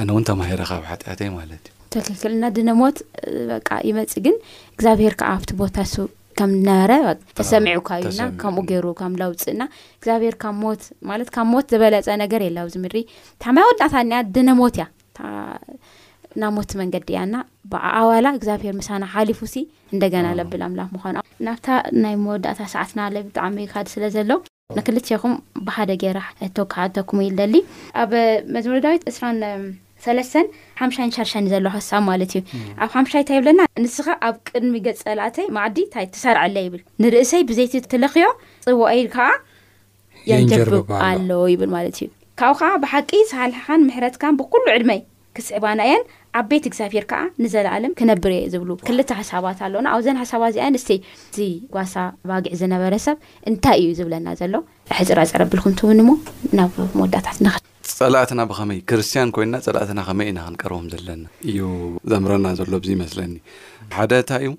ኣነ 0.00 0.08
ውን 0.16 0.24
ተማሂረኻብ 0.30 0.82
ሓጢኣተይ 0.90 1.30
ማለት 1.38 1.64
እዩ 1.70 1.80
ተክልክል 1.94 2.32
እና 2.36 2.44
ድነ 2.58 2.70
ሞት 2.82 2.96
ይመፅ 3.88 4.14
ግን 4.26 4.36
እግዚኣብሔር 4.76 5.14
ከዓ 5.22 5.28
ኣብቲ 5.38 5.50
ቦታ 5.60 5.76
ሱ 5.92 5.96
ከም 6.38 6.50
ዝነበረ 6.58 6.92
ተሰሚዑካ 7.38 7.90
እዩና 8.02 8.22
ከምኡ 8.42 8.62
ገይሩ 8.70 8.86
ከም 9.00 9.12
ለውፅና 9.20 9.62
እግዚኣብሔር 9.98 10.34
ካብ 10.44 10.56
ሞት 10.64 10.84
ማለት 11.10 11.28
ካብ 11.36 11.46
ሞት 11.54 11.66
ዝበለፀ 11.74 12.08
ነገር 12.24 12.42
የላው 12.46 12.68
ዝምሪኢ 12.74 13.04
ታማይ 13.44 13.66
ወድናታ 13.70 14.24
ድነ 14.36 14.48
ሞት 14.62 14.76
እያ 14.78 14.86
ናብ 16.40 16.52
ሞት 16.56 16.70
መንገዲ 16.80 17.08
እያና 17.14 17.34
ኣዋላ 17.98 18.26
እግዚብሄር 18.38 18.74
ምሳና 18.80 19.04
ሓሊፉ 19.14 19.40
ሲ 19.54 19.60
እንደገና 19.94 20.26
ዘብላምላ 20.38 20.80
ምኳኑ 20.94 21.16
ናብታ 21.46 21.66
ናይ 22.04 22.14
መወዳእታ 22.22 22.60
ሰዓትናለ 22.72 23.14
ብጣዕሚ 23.26 23.56
ይካዲ 23.66 23.88
ስለ 23.94 24.06
ዘሎ 24.16 24.30
ንክልትኹም 24.76 25.32
ብሓደ 25.66 25.90
ጌራ 26.02 26.18
ቶካዓ 26.56 26.84
ተኩሙ 26.96 27.20
ኢል 27.26 27.34
ደሊ 27.40 27.54
ኣብ 28.02 28.12
መጀመርዳዊት 28.56 29.02
እስራ 29.10 29.24
ሰለስተ 30.06 30.38
ሓምሻን 30.80 31.12
ሻርሻኒ 31.16 31.46
ዘለዋ 31.52 31.70
ሃሳብ 31.76 32.02
ማለት 32.10 32.32
እዩ 32.38 32.42
ኣብ 32.82 32.88
ሓምሻ 32.96 33.12
እንታይ 33.20 33.36
የብለና 33.38 33.60
ንስኻ 33.84 34.08
ኣብ 34.28 34.34
ቅድሚ 34.48 34.74
ገፀላተይ 34.86 35.46
ማዓዲ 35.56 35.76
እንታ 35.86 35.94
ትሳርዐለ 36.16 36.56
ይብል 36.66 36.82
ንርእሰይ 37.02 37.42
ብዘይቲ 37.50 37.74
ተለኽዮ 37.92 38.26
ፅዎአይ 38.66 39.02
ከዓ 39.14 39.28
የንጀብብ 40.32 40.90
ኣለው 41.08 41.42
ይብልማለ 41.54 41.86
እዩካብከዓ 41.94 42.70
ብሓቂ 42.84 43.10
ሳልሓን 43.32 43.82
ምሕረትካን 43.88 44.38
ብኩሉ 44.40 44.64
ዕድመይ 44.76 45.00
ክስዕባና 45.36 45.78
እየን 45.86 46.02
ኣብ 46.38 46.44
ቤት 46.50 46.64
እግዚኣብሔር 46.70 47.04
ከዓ 47.10 47.20
ንዘላኣለም 47.44 47.92
ክነብር 48.00 48.32
የ 48.36 48.40
ዝብ 48.52 48.62
ክልተ 48.88 49.08
ሓሳባት 49.20 49.58
ኣሎና 49.66 49.86
ኣብዘን 49.94 50.18
ሓሳባት 50.22 50.50
እዚኣንስተ 50.52 50.88
ዚጓሳ 51.36 51.94
ባጊዒ 52.30 52.52
ዝነበረሰብ 52.60 53.16
እንታይ 53.50 53.78
እዩ 53.82 53.90
ዝብለና 53.98 54.26
ዘሎ 54.40 54.56
ሕፅራ 54.98 55.20
ፅረብልኩም 55.32 55.72
ትውን 55.80 56.00
ሞ 56.08 56.18
ናብ 56.58 56.76
መወዳታት 56.98 57.38
ክ 57.88 57.90
ፀላእትና 57.98 58.40
ብኸመይ 58.50 58.78
ክርስትያን 58.90 59.32
ኮይንና 59.36 59.56
ፀላእትና 59.64 60.00
ከመይ 60.08 60.28
ኢና 60.30 60.38
ክንቀርቦም 60.46 60.86
ዘለና 60.92 61.22
እዩ 61.50 61.58
ዘምረና 62.12 62.46
ዘሎ 62.60 62.70
ብዙ 62.84 62.90
ይመስለኒ 62.96 63.34
ሓደንታ 63.96 64.30
እዩ 64.44 64.52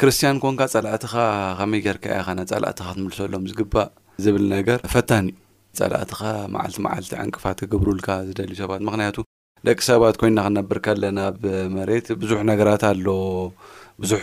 ክርስትያን 0.00 0.40
ኮንካ 0.44 0.60
ፀላእትካ 0.74 1.14
ከመይ 1.58 1.82
ገርካ 1.86 2.04
ያኸና 2.18 2.40
ፀላእትካ 2.54 2.88
ትምልሰሎም 2.98 3.46
ዝግባእ 3.52 3.88
ዝብል 4.26 4.46
ነገር 4.56 4.80
ፈታን 4.94 5.28
እዩ 5.34 5.38
ፀላእትኻ 5.82 6.20
ማዓልቲ 6.56 6.78
ማዓልቲ 6.88 7.14
ዕንቅፋት 7.24 7.60
ክግብሩልካ 7.64 8.08
ዝደልዩ 8.30 8.58
ሰባት 8.64 8.82
ምክንያቱ 8.88 9.18
ደቂ 9.66 9.78
ሰባት 9.88 10.14
ኮይና 10.20 10.38
ክነብር 10.46 10.78
ከለና 10.84 11.18
ኣብ 11.30 11.42
መሬት 11.74 12.06
ብዙሕ 12.22 12.38
ነገራት 12.48 12.82
ኣሎ 12.88 13.06
ብዙሕ 14.02 14.22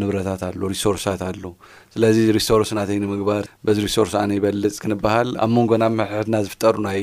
ንብረታት 0.00 0.42
ኣሎ 0.48 0.60
ሪሶርሳት 0.72 1.20
ኣሎ 1.28 1.44
ስለዚ 1.94 2.16
ሪሶርስ 2.38 2.70
ናተይ 2.78 2.98
ንምግባር 3.04 3.44
በዚ 3.66 3.78
ሪሶርስ 3.86 4.12
ኣነ 4.22 4.30
ይበልፅ 4.38 4.74
ክንበሃል 4.82 5.30
ኣብ 5.44 5.50
መንጎ 5.58 5.70
ናብ 5.82 5.92
መርሕትና 6.00 6.36
ዝፍጠሩ 6.46 6.74
ናይ 6.88 7.00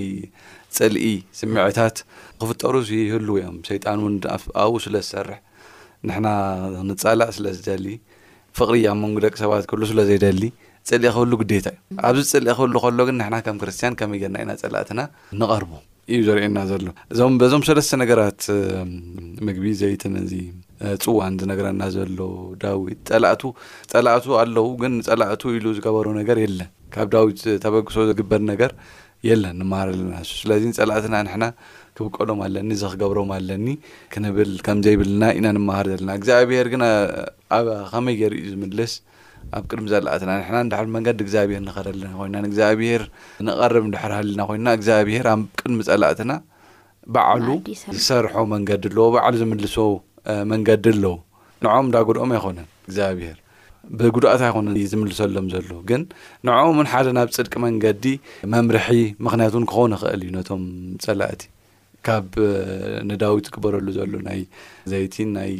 ፅልኢ 0.77 1.03
ስምዒታት 1.39 1.97
ክፍጠሩ 2.41 2.73
ይህሉ 3.01 3.27
እዮም 3.41 3.57
ሰይጣን 3.69 3.99
እውን 4.03 4.15
ኣብኡ 4.63 4.73
ስለዝሰርሕ 4.87 5.39
ንሕና 6.09 6.27
ንፀላእ 6.89 7.31
ስለዝደሊ 7.37 7.87
ፍቕሪ 8.59 8.77
ኣብ 8.91 8.97
መንጎ 9.05 9.17
ደቂ 9.25 9.35
ሰባት 9.43 9.65
ክህሉ 9.71 9.83
ስለ 9.93 9.99
ዘይደሊ 10.11 10.43
ፅልኢ 10.89 11.05
ክህሉ 11.15 11.31
ግዴታ 11.43 11.67
እዩ 11.77 11.99
ኣብዚ 12.09 12.23
ፅልኢ 12.33 12.51
ክህሉ 12.59 12.73
ከሎግን 12.85 13.17
ንና 13.23 13.35
ከም 13.47 13.57
ክርስትያን 13.63 13.97
ከመይ 14.01 14.21
የና 14.25 14.37
ኢና 14.45 14.51
ፀላእትና 14.65 15.01
ንቐርቡ 15.41 15.73
እዩ 16.13 16.19
ዘርእየና 16.27 16.59
ዘሎ 16.69 16.85
እዞም 17.13 17.33
በዞም 17.41 17.63
ሰለስተ 17.67 17.91
ነገራት 18.01 18.43
ምግቢ 19.47 19.65
ዘይትን 19.81 20.13
እዚ 20.21 20.31
ፅዋን 21.03 21.33
ዝነገረና 21.41 21.83
ዘሎ 21.95 22.17
ዳዊት 22.63 23.01
ጠላእቱ 23.11 23.41
ጸላእቱ 23.91 24.25
ኣለዉ 24.41 24.67
ግን 24.81 24.93
ጸላእቱ 25.07 25.41
ኢሉ 25.57 25.65
ዝገበሩ 25.77 26.05
ነገር 26.19 26.37
የለን 26.43 26.69
ካብ 26.95 27.09
ዳዊት 27.15 27.41
ተበግሶ 27.65 27.95
ዝግበን 28.09 28.43
ነገር 28.51 28.73
የለን 29.27 29.55
ንምሃር 29.61 29.89
ዘለና 29.95 30.15
ስለዚ 30.41 30.63
ጸላእትና 30.79 31.15
ንሕና 31.27 31.45
ክብቀሎም 31.97 32.39
ኣለኒ 32.45 32.69
እዘ 32.77 32.83
ክገብሮም 32.93 33.31
ኣለኒ 33.37 33.67
ክንብል 34.13 34.51
ከም 34.65 34.77
ዘይብልና 34.85 35.23
ኢና 35.37 35.47
ንምሃር 35.57 35.87
ዘለና 35.93 36.11
እግዚኣብሄር 36.19 36.67
ግን 36.73 36.83
ኣ 37.57 37.61
ኸመይ 37.93 38.15
የርእ 38.23 38.45
ዝምልስ 38.53 38.93
ኣብ 39.57 39.63
ቅድሚ 39.71 39.85
ጸላእትና 39.93 40.31
ንሕና 40.39 40.57
ንዳሕር 40.67 40.85
መንገዲ 40.95 41.17
እግዚኣብሄር 41.25 41.61
ንኸርለና 41.67 42.11
ኮና 42.19 42.33
ንእግዚኣብሄር 42.43 43.01
ንቐርብ 43.47 43.83
እንዳሕር 43.87 44.11
ሃልና 44.17 44.41
ኮይና 44.49 44.67
እግዚኣብሄር 44.77 45.25
ኣብ 45.33 45.41
ቅድሚ 45.59 45.79
ጸላእትና 45.89 46.33
ባዕሉ 47.15 47.47
ዝሰርሖ 47.97 48.33
መንገዲ 48.53 48.83
ኣለዎ 48.91 49.05
ባዕሉ 49.15 49.33
ዝምልሶ 49.41 49.77
መንገዲ 50.51 50.83
ኣለዉ 50.95 51.05
ንኦም 51.65 51.87
እዳጉድኦም 51.91 52.31
ኣይኮነን 52.37 52.67
እግዚኣብሄር 52.87 53.37
ብጉድእታ 53.99 54.41
ኣይኮነ 54.49 54.67
ዝምልሰሎም 54.91 55.47
ዘሎ 55.53 55.69
ግን 55.89 56.01
ንዖም 56.47 56.77
ውን 56.81 56.87
ሓደ 56.91 57.07
ናብ 57.17 57.29
ፅድቂ 57.37 57.53
መንገዲ 57.65 58.05
መምርሒ 58.53 58.89
ምክንያቱ 59.27 59.53
እውን 59.57 59.67
ክኸውን 59.71 59.93
ይኽእል 59.97 60.21
እዩ 60.27 60.31
ነቶም 60.37 60.63
ጸላእቲ 61.05 61.41
ካብ 62.07 62.27
ንዳዊት 63.09 63.45
ዝግበረሉ 63.47 63.87
ዘሉ 63.97 64.11
ናይ 64.27 64.39
ዘይቲን 64.91 65.29
ናይ 65.37 65.51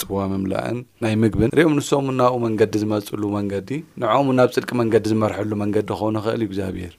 ፅዋ 0.00 0.18
ምምላእን 0.32 0.78
ናይ 1.04 1.14
ምግብን 1.22 1.52
ሪኦም 1.58 1.74
ንስም 1.78 2.08
ናብኡ 2.20 2.38
መንገዲ 2.46 2.74
ዝመፅሉ 2.82 3.22
መንገዲ 3.36 3.68
ንዕሙ 4.02 4.26
ናብ 4.38 4.50
ፅድቂ 4.56 4.70
መንገዲ 4.80 5.04
ዝመርሐሉ 5.12 5.50
መንገዲ 5.62 5.86
ኸውኑ 6.00 6.14
ይኽእል 6.20 6.40
እዩ 6.44 6.48
እግዚኣብሄር 6.50 6.94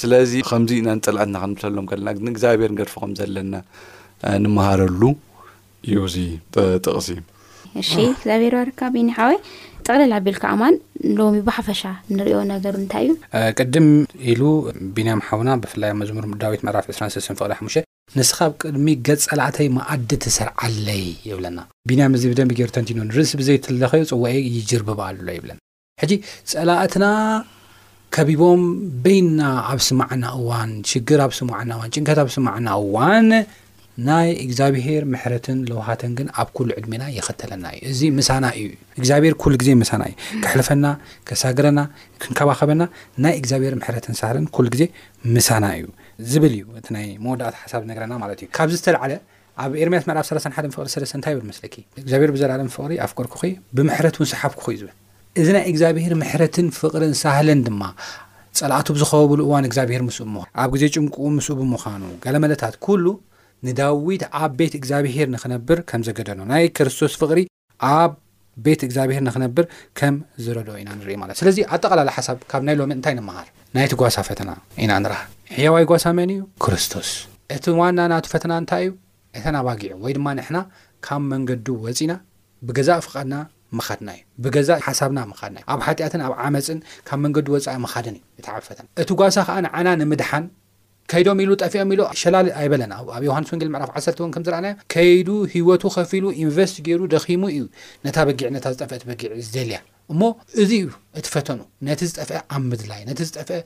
ስለዚ 0.00 0.32
ከምዚ 0.48 0.72
ኢና 0.80 0.90
ንጥልእትና 0.98 1.36
ክንሰሎም 1.44 1.86
ከለና 1.92 2.26
እግዚኣብሄር 2.34 2.70
ንገድፉኩም 2.74 3.14
ዘለና 3.20 3.54
ንመሃረሉ 4.46 5.02
እዩ 5.88 5.96
እዚ 6.08 6.18
ጥቕሲ 6.84 7.08
እዩ 7.80 7.88
እእግዚኣብሔር 8.08 8.54
በርካ 8.62 8.80
ቢኒሓወይ 8.96 9.38
ጥቕሊ 9.86 10.02
ላቢልካ 10.12 10.44
እማን 10.56 10.74
ሎሚ 11.18 11.38
ብሓፈሻ 11.48 11.82
ንሪኦ 12.18 12.38
ነገሩ 12.52 12.74
እንታይ 12.82 13.06
እዩ 13.08 13.14
ቅድም 13.58 13.88
ኢሉ 14.32 14.40
ቢንያማሓውና 14.98 15.58
ብፍላይ 15.64 15.92
ኣመዝሙርዳዊት 15.96 16.62
መዕራፍ 16.68 16.86
26ስ 16.94 17.26
ፍቕ 17.40 17.50
ሓ 17.58 17.76
ንስኻብ 18.18 18.50
ቅድሚ 18.62 18.86
ገጽ 19.06 19.22
ጸላእተይ 19.30 19.68
መኣዲ 19.76 20.08
ትስርዓለይ 20.24 21.04
የብለና 21.28 21.58
ቢናያ 21.88 22.08
እዚ 22.18 22.24
ብደንሚ 22.32 22.52
ጌር 22.58 22.70
ተንቲኖ 22.76 23.00
ንርእስ 23.08 23.30
ብዘይ 23.40 23.58
ትለኸዩ 23.66 24.02
ፅወአ 24.10 24.32
ይጅርብብኣሎ 24.56 25.26
የብለና 25.36 25.58
ሕጂ 26.02 26.12
ጸላእትና 26.52 27.06
ከቢቦም 28.14 28.60
በይና 29.04 29.40
ኣብ 29.70 29.80
ስማዕና 29.88 30.24
እዋን 30.40 30.70
ሽግር 30.90 31.20
ኣብ 31.26 31.32
ስማዕና 31.38 31.70
እዋን 31.76 31.92
ጭንከት 31.96 32.18
ኣብ 32.24 32.28
ስማዕና 32.36 32.68
እዋን 32.82 33.28
ናይ 34.08 34.28
እግዚኣብሄር 34.44 35.02
ምሕረትን 35.10 35.58
ለውሃተን 35.70 36.12
ግን 36.18 36.28
ኣብ 36.40 36.48
ኩሉ 36.56 36.68
ዕድሜና 36.78 37.04
የኸተለና 37.16 37.66
እዩ 37.76 37.82
እዚ 37.92 38.00
ምሳና 38.18 38.44
እዩ 38.60 38.66
እግዚኣብሄር 39.00 39.34
ኩሉ 39.42 39.52
ግዜ 39.62 39.70
ምሳና 39.82 40.02
እዩ 40.10 40.14
ክሕልፈና 40.44 40.86
ከሳግረና 41.28 41.80
ክንከባኸበና 42.22 42.82
ናይ 43.24 43.34
እግዚኣብሄር 43.40 43.74
ምሕረትን 43.80 44.16
ሳህለን 44.20 44.46
ኩሉ 44.56 44.66
ግዜ 44.74 44.84
ምሳና 45.36 45.64
እዩ 45.78 45.84
ዝብል 46.30 46.54
እዩ 46.56 46.64
እቲ 46.80 46.88
ናይ 46.96 47.06
መወዳእቲ 47.26 47.54
ሓሳብ 47.62 47.84
ነገረና 47.90 48.14
ማለት 48.22 48.40
እዩ 48.42 48.48
ካብዚ 48.56 48.74
ዝተለዓለ 48.80 49.12
ኣብ 49.64 49.72
ኤርምያት 49.82 50.04
መዕላፍ 50.08 50.24
3 50.28 50.56
ሓን 50.56 50.70
ፍቕሪ 50.74 50.88
ስደስተ 50.94 51.14
እንታይ 51.18 51.34
ብል 51.36 51.44
መስለኪ 51.52 51.74
እግዚኣብሄር 52.02 52.30
ብዘላዓለን 52.36 52.70
ፍቕሪ 52.76 52.92
ኣፍቀርኩኸ 53.06 53.42
ብምሕረት 53.76 54.16
እውን 54.18 54.28
ሰሓብኩኮእዩ 54.34 54.78
ዝብል 54.82 54.90
እዚ 55.42 55.48
ናይ 55.56 55.64
እግዚኣብሄር 55.72 56.14
ምሕረትን 56.22 56.66
ፍቕርን 56.80 57.14
ሳህለን 57.22 57.62
ድማ 57.68 57.82
ፀላኣቱ 58.58 58.88
ብዝኸብሉ 58.96 59.38
እዋን 59.46 59.64
እግዚኣብሄር 59.68 60.02
ምስኡ 60.08 60.24
ብም 60.30 60.34
ኣብ 60.62 60.68
ግዜ 60.74 60.84
ጭምቁኡ 60.96 61.28
ምስኡ 61.38 61.56
ብምዃኑ 61.62 62.02
ጋለ 62.24 62.36
መለታት 62.46 62.74
ሉ 63.04 63.06
ንዳዊት 63.66 64.22
ኣብ 64.40 64.52
ቤት 64.58 64.74
እግዚኣብሄር 64.78 65.28
ንኽነብር 65.34 65.78
ከም 65.90 66.02
ዘገደኑ 66.08 66.38
ናይ 66.52 66.64
ክርስቶስ 66.76 67.12
ፍቕሪ 67.20 67.40
ኣብ 67.96 68.12
ቤት 68.64 68.80
እግዚኣብሔር 68.86 69.22
ንኽነብር 69.28 69.64
ከም 69.98 70.16
ዝረዶ 70.44 70.68
ኢና 70.80 70.90
ንርኢ 70.98 71.14
ማለት 71.22 71.36
ስለዚ 71.40 71.58
ኣጠቓላለ 71.76 72.10
ሓሳብ 72.16 72.36
ካብ 72.50 72.62
ናይ 72.66 72.74
ሎሚ 72.80 72.92
እንታይ 72.96 73.14
ንምሃር 73.18 73.48
ናይቲ 73.76 73.92
ጓሳ 74.02 74.16
ፈተና 74.28 74.50
ኢና 74.84 74.92
ንራ 75.04 75.12
ሕያዋይ 75.56 75.86
ጓሳ 75.90 76.04
መን 76.18 76.30
እዩ 76.34 76.40
ክርስቶስ 76.64 77.08
እቲ 77.56 77.64
ዋና 77.80 77.98
ናቲ 78.12 78.26
ፈተና 78.34 78.52
እንታይ 78.62 78.84
እዩ 78.86 78.92
እተን 79.38 79.56
ኣባጊዑ 79.60 79.92
ወይ 80.04 80.12
ድማ 80.18 80.26
ንሕና 80.38 80.58
ካብ 81.08 81.22
መንገዲ 81.32 81.66
ወፂና 81.86 82.12
ብገዛእ 82.66 83.00
ፍቓድና 83.06 83.34
ምኻድና 83.78 84.08
እዩ 84.16 84.22
ብገዛእ 84.44 84.80
ሓሳብና 84.88 85.18
ምኻድና 85.30 85.58
ኣብ 85.74 85.80
ሓጢኣትን 85.86 86.22
ኣብ 86.26 86.34
ዓመፅን 86.48 86.78
ካብ 87.10 87.18
መንገዲ 87.24 87.46
ወፃኢ 87.54 87.78
መኻድን 87.86 88.16
እዩ 88.20 88.24
የተዓፈተና 88.40 88.86
እቲ 89.04 89.10
ጓሳ 89.22 89.36
ከዓ 89.48 89.56
ንዓና 89.66 89.88
ንምድሓን 90.02 90.44
ከይዶም 91.12 91.38
ኢሉ 91.44 91.50
ጠፍኦም 91.62 91.90
ኢሉ 91.94 92.02
ሸላሊ 92.20 92.48
ኣይበለና 92.60 92.92
ኣብ 93.16 93.22
ዮሃንስ 93.28 93.48
ወንጌል 93.52 93.68
ምዕራፍ 93.74 93.90
ዓሰርተ 93.98 94.18
እውን 94.22 94.30
ከም 94.34 94.44
ዝረኣናዮ 94.46 94.74
ከይዱ 94.92 95.28
ሂወቱ 95.54 95.82
ከፊ 95.96 96.10
ሉ 96.24 96.26
ኢንቨስቲ 96.42 96.76
ገይሩ 96.86 97.00
ደኺሙ 97.14 97.42
እዩ 97.54 97.64
ነታ 98.06 98.18
በጊዕ 98.28 98.48
ነታ 98.56 98.66
ዝጠፍአ 98.74 98.96
ት 99.02 99.04
በጊዕ 99.10 99.28
ዝዘልያ 99.46 99.78
እሞ 100.12 100.22
እዙ 100.62 100.70
እዩ 100.78 100.86
እቲ 101.18 101.26
ፈተኑ 101.34 101.60
ነቲ 101.88 102.00
ዝጠፍአ 102.10 102.40
ኣብ 102.56 102.62
ምድላይ 102.70 103.02
ነቲ 103.08 103.20
ዝጠፍአ 103.30 103.58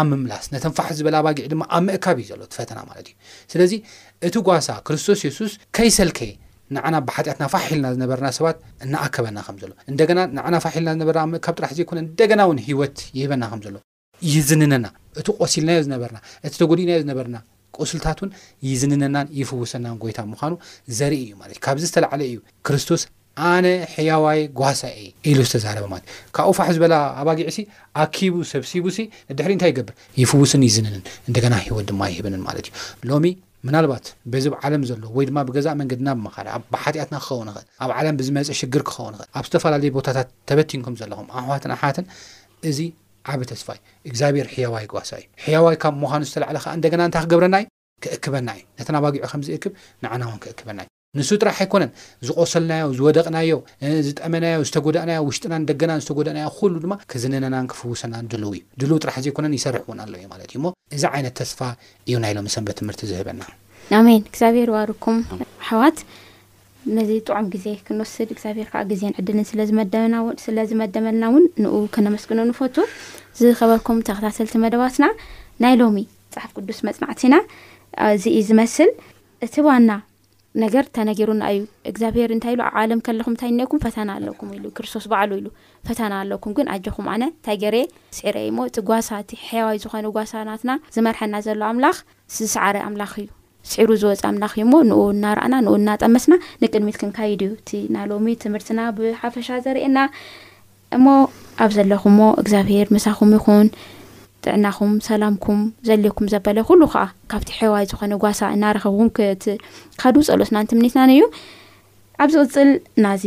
ኣብ 0.00 0.06
ምምላስ 0.12 0.46
ነተን 0.54 0.74
ፋሕ 0.78 0.88
ዝበለ 0.98 1.16
ኣባጊዒ 1.20 1.44
ድማ 1.52 1.62
ኣብ 1.78 1.82
ምእካብ 1.88 2.16
እዩ 2.22 2.28
ዘሎ 2.32 2.42
ትፈተና 2.54 2.78
ማለት 2.90 3.06
እዩ 3.10 3.14
ስለዚ 3.54 3.72
እቲ 4.28 4.34
ጓሳ 4.50 4.68
ክርስቶስ 4.88 5.22
የሱስ 5.28 5.54
ከይሰልከየ 5.78 6.32
ንዓና 6.76 6.94
ብሓጢኣትና 7.08 7.44
ፋሒልና 7.54 7.88
ዝነበርና 7.96 8.30
ሰባት 8.38 8.56
እነኣከበና 8.86 9.38
ከምዘሎ 9.48 9.72
እንደገና 9.92 10.18
ንዓና 10.38 10.54
ፋሒልና 10.66 10.92
ዝነበረና 10.96 11.40
እካብ 11.42 11.54
ጥራሕ 11.60 11.72
ዘይኮነ 11.80 11.98
እንደገና 12.06 12.40
እውን 12.48 12.60
ሂወት 12.68 12.98
ይህበና 13.18 13.44
ከም 13.52 13.62
ዘሎ 13.66 13.76
ይዝንነና 14.32 14.86
እቲ 15.20 15.28
ቆሲልናዮ 15.42 15.78
ዝነበርና 15.86 16.18
እቲ 16.46 16.52
ተጎዲእናዮ 16.62 16.98
ዝነበርና 17.02 17.36
ቁስልታት 17.78 18.18
ን 18.26 18.30
ይዝንነናን 18.68 19.26
ይፉቡሰናን 19.40 19.96
ጎይታ 20.02 20.20
ምኳኑ 20.32 20.52
ዘርኢ 20.98 21.16
እዩ 21.24 21.32
ማት 21.40 21.48
እዩ 21.52 21.58
ካብዚ 21.66 21.82
ዝተዓለ 21.90 22.20
እዩ 22.28 22.36
ክርስቶስ 22.66 23.02
ኣነ 23.50 23.66
ሕያዋይ 23.94 24.40
ጓሳእ 24.60 24.96
ኢሉ 25.30 25.38
ዝተዛረበ 25.48 25.86
ማለት 25.92 26.04
እዩ 26.12 26.18
ካብኡ 26.36 26.52
ፋሕ 26.58 26.68
ዝበላ 26.76 26.94
ኣባጊዒሲ 27.22 27.58
ኣኪቡ 28.04 28.34
ሰብሲቡሲ 28.52 28.98
ድሕሪ 29.38 29.52
እንታይ 29.56 29.70
ይገብር 29.74 29.94
ይፉቡስን 30.22 30.62
ይዝንንን 30.68 31.04
እንደና 31.30 31.54
ሂወት 31.66 31.86
ድማ 31.90 32.00
ይህብንን 32.12 32.42
ማለት 32.48 32.66
እዩ 32.68 32.72
ሎሚ 33.10 33.26
ምናልባት 33.68 34.06
ብዚ 34.32 34.44
ብ 34.52 34.56
ዓለም 34.66 34.82
ዘሎ 34.88 35.02
ወይድማ 35.18 35.38
ብገዛእ 35.48 35.74
መንገድና 35.80 36.08
ብመካል 36.18 36.48
ብሓጢኣትና 36.72 37.16
ክኸውን 37.24 37.48
ይኽእል 37.50 37.68
ኣብ 37.84 37.90
ዓለም 38.00 38.16
ብዝመፅ 38.20 38.48
ሽግር 38.60 38.82
ክኸውን 38.88 39.12
ይኽል 39.16 39.28
ኣብ 39.38 39.44
ዝተፈላለዩ 39.48 39.90
ቦታታት 39.98 40.28
ተበቲንኩም 40.50 40.94
ዘለኹምኣሕዋትን 41.00 41.74
ኣትን 41.88 42.06
ዓብ 43.34 43.40
ተስፋ 43.50 43.68
እዩ 43.76 43.80
እግዚኣብሔር 44.10 44.46
ሕያዋይ 44.54 44.84
ግሳ 44.92 45.10
እዩ 45.20 45.24
ሕያዋይ 45.46 45.76
ካብ 45.82 45.94
ምዃኑ 46.02 46.22
ዝተላዕለ 46.30 46.56
ከዓ 46.64 46.72
እንደገና 46.78 47.00
እንታይ 47.08 47.22
ክገብረና 47.24 47.56
እዩ 47.62 47.66
ክእክበና 48.04 48.48
እዩ 48.58 48.62
ነተና 48.78 48.96
ኣባጊዑ 49.00 49.22
ከምዝእክብ 49.32 49.72
ንዓናዋን 50.04 50.38
ክእክበና 50.44 50.78
ዩ 50.84 50.88
ንሱ 51.18 51.28
ጥራሕ 51.42 51.58
ኣይኮነን 51.64 51.90
ዝቆሰልናዮ 52.28 52.84
ዝወደቕናዮ 52.98 53.52
ዝጠመናዮ 54.08 54.58
ዝተጎዳእናዮ 54.68 55.18
ውሽጥናን 55.28 55.62
ደገናን 55.70 56.00
ዝተጎደእናዮ 56.04 56.48
ኩሉ 56.58 56.74
ድማ 56.84 56.94
ክዝነነናን 57.12 57.68
ክፍውሰናን 57.72 58.26
ድልው 58.32 58.52
እዩ 58.56 58.62
ድልው 58.82 59.00
ጥራሕ 59.04 59.16
ዘይኮነን 59.26 59.54
ይሰርሕ 59.58 59.82
እውን 59.88 60.00
ኣለው 60.04 60.18
እዩ 60.20 60.26
ማለት 60.34 60.46
እዩ 60.52 60.58
እሞ 60.60 60.68
እዛ 60.98 61.04
ዓይነት 61.16 61.34
ተስፋ 61.40 61.60
እዩ 62.08 62.16
ናይሎም 62.26 62.48
ሰንበ 62.56 62.68
ትምህርቲ 62.80 63.00
ዝህበና 63.12 63.42
ሜን 64.08 64.22
እግዚኣብሔር 64.30 64.70
ዋርኩም 64.76 65.18
ሕዋት 65.70 65.98
ነዚ 66.96 67.10
ጥዑም 67.28 67.46
ግዜ 67.52 67.66
ክንወስድ 67.86 68.28
እግዚኣብሄር 68.34 68.66
ከዓ 68.72 68.80
ግዜን 68.90 69.14
ዕድልን 69.20 69.46
ስለዝመደመልና 70.46 71.22
እውን 71.30 71.44
ንኡ 71.62 71.74
ክነመስግኑ 71.94 72.38
ንፈቱ 72.50 72.76
ዝኸበርኩም 73.40 74.02
ተከታተልቲ 74.08 74.54
መደባትና 74.64 75.06
ናይ 75.62 75.74
ሎሚ 75.80 75.96
ፅሓፍ 76.34 76.50
ቅዱስ 76.58 76.78
መፅናዕቲና 76.88 77.34
እዚ 78.16 78.24
ዝመስል 78.48 78.90
እቲ 79.46 79.54
ዋና 79.68 79.90
ነገር 80.64 80.84
ተነጊሩና 80.96 81.42
እዩ 81.54 81.62
እግዚኣብሄር 81.90 82.30
እንታይ 82.34 82.54
ኢ 82.56 82.60
ኣብዓለም 82.68 83.02
ከለኹም 83.06 83.32
እንታይ 83.34 83.50
እኒአኩም 83.54 83.82
ፈተና 83.86 84.08
ኣለኩም 84.18 84.52
ኢ 84.58 84.60
ክርስቶስ 84.76 85.06
በዕሉ 85.12 85.32
ኢሉ 85.40 85.48
ፈተና 85.88 86.12
ኣለኩም 86.22 86.54
ግን 86.58 86.70
ኣጀኹም 86.74 87.08
ኣነ 87.14 87.26
ታይ 87.46 87.58
ገሬ 87.64 87.76
ስዕረ 88.18 88.36
አ 88.44 88.54
ሞ 88.58 88.68
እቲ 88.70 88.78
ጓሳቲ 88.90 89.30
ሕዋይ 89.50 89.78
ዝኾነ 89.84 90.06
ጓሳናትና 90.18 90.74
ዝመርሐና 90.96 91.34
ዘሎ 91.48 91.62
ኣምላኽ 91.74 91.98
ዝሰዓረ 92.36 92.76
ኣምላኽ 92.90 93.12
እዩ 93.24 93.28
ስዒሩ 93.70 93.90
ዝወፃ 94.02 94.22
ምናኪሞ 94.34 94.72
ንኡ 94.88 94.98
እናርኣና 95.14 95.54
ንኡ 95.64 95.72
እናጠመስና 95.80 96.34
ንቅድሚት 96.62 96.96
ክንካይድ 97.00 97.40
እዩ 97.46 97.52
እቲ 97.58 97.70
ናሎሚ 97.94 98.26
ትምህርትና 98.42 98.80
ብሓፈሻ 98.98 99.48
ዘርእየና 99.64 99.98
እሞ 100.96 101.06
ኣብ 101.64 101.70
ዘለኹምዎ 101.76 102.28
እግዚኣብሄር 102.42 102.88
መሳኹም 102.96 103.30
ይኹን 103.38 103.66
ጥዕናኹም 104.44 104.92
ሰላምኩም 105.08 105.60
ዘልየኩም 105.88 106.26
ዘበለ 106.32 106.58
ኩሉ 106.68 106.80
ከዓ 106.92 107.04
ካብቲ 107.30 107.50
ሕዋይ 107.60 107.84
ዝኾነ 107.90 108.12
ጓሳ 108.24 108.40
እናረኸብኩም 108.56 109.08
ክካዱው 109.16 110.24
ፀሎትና 110.30 110.58
ንትምኒትናንእዩ 110.66 111.22
ኣብዚ 112.24 112.34
ቅፅል 112.46 112.70
ናዚ 113.04 113.24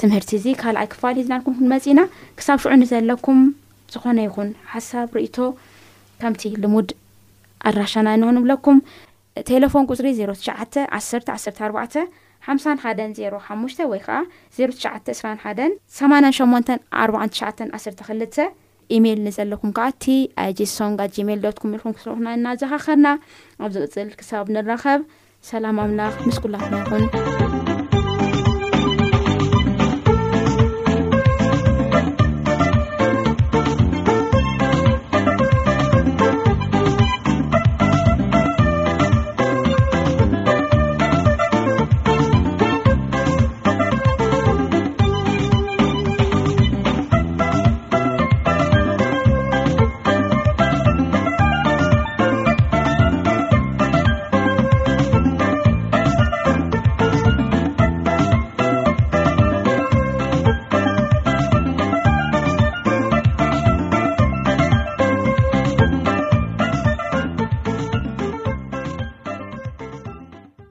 ትምህርቲ 0.00 0.30
እዚ 0.38 0.44
ካልኣይ 0.62 0.88
ክፋል 0.92 1.14
ዝናኩም 1.26 1.54
ንመፂእና 1.64 2.00
ክሳብ 2.38 2.58
ሽዑዘለኩም 2.64 3.38
ዝኾነ 3.92 4.18
ይኹን 4.26 4.48
ሓሳብ 4.72 5.08
ርእቶ 5.18 5.36
ከምቲ 6.22 6.42
ልሙድ 6.62 6.88
ኣድራሻና 7.68 8.08
ንን 8.20 8.36
ይብለኩም 8.40 8.78
ቴሌፎን 9.50 9.86
ቁፅሪ 9.92 10.08
ዜ9 10.18 10.34
1 10.52 10.78
14 11.00 11.60
51 12.48 13.14
0ሓሙ 13.22 13.62
ወይ 13.92 14.00
ከዓ 14.06 14.16
09 14.60 15.10
21 15.18 15.60
8849 15.88 17.68
12 18.10 18.40
ኢሜይል 18.96 19.18
ኒዘለኩም 19.24 19.70
ከዓ 19.78 19.86
እቲ 19.94 20.04
ኣጂ 20.44 20.58
ሶንጋ 20.76 21.00
ጂሜል 21.16 21.38
ዶትኩም 21.44 21.72
ኢልኩም 21.76 21.92
ክስርኩና 21.96 22.26
ናዘኻኸርና 22.44 23.06
ኣብ 23.64 23.70
ዚቕፅል 23.76 24.08
ክሳብ 24.20 24.46
ንራኸብ 24.56 25.00
ሰላም 25.50 25.76
ኣምላኽ 25.84 26.14
ምስ 26.28 26.36
ጉላፍና 26.46 26.74
ይኹን 26.84 27.47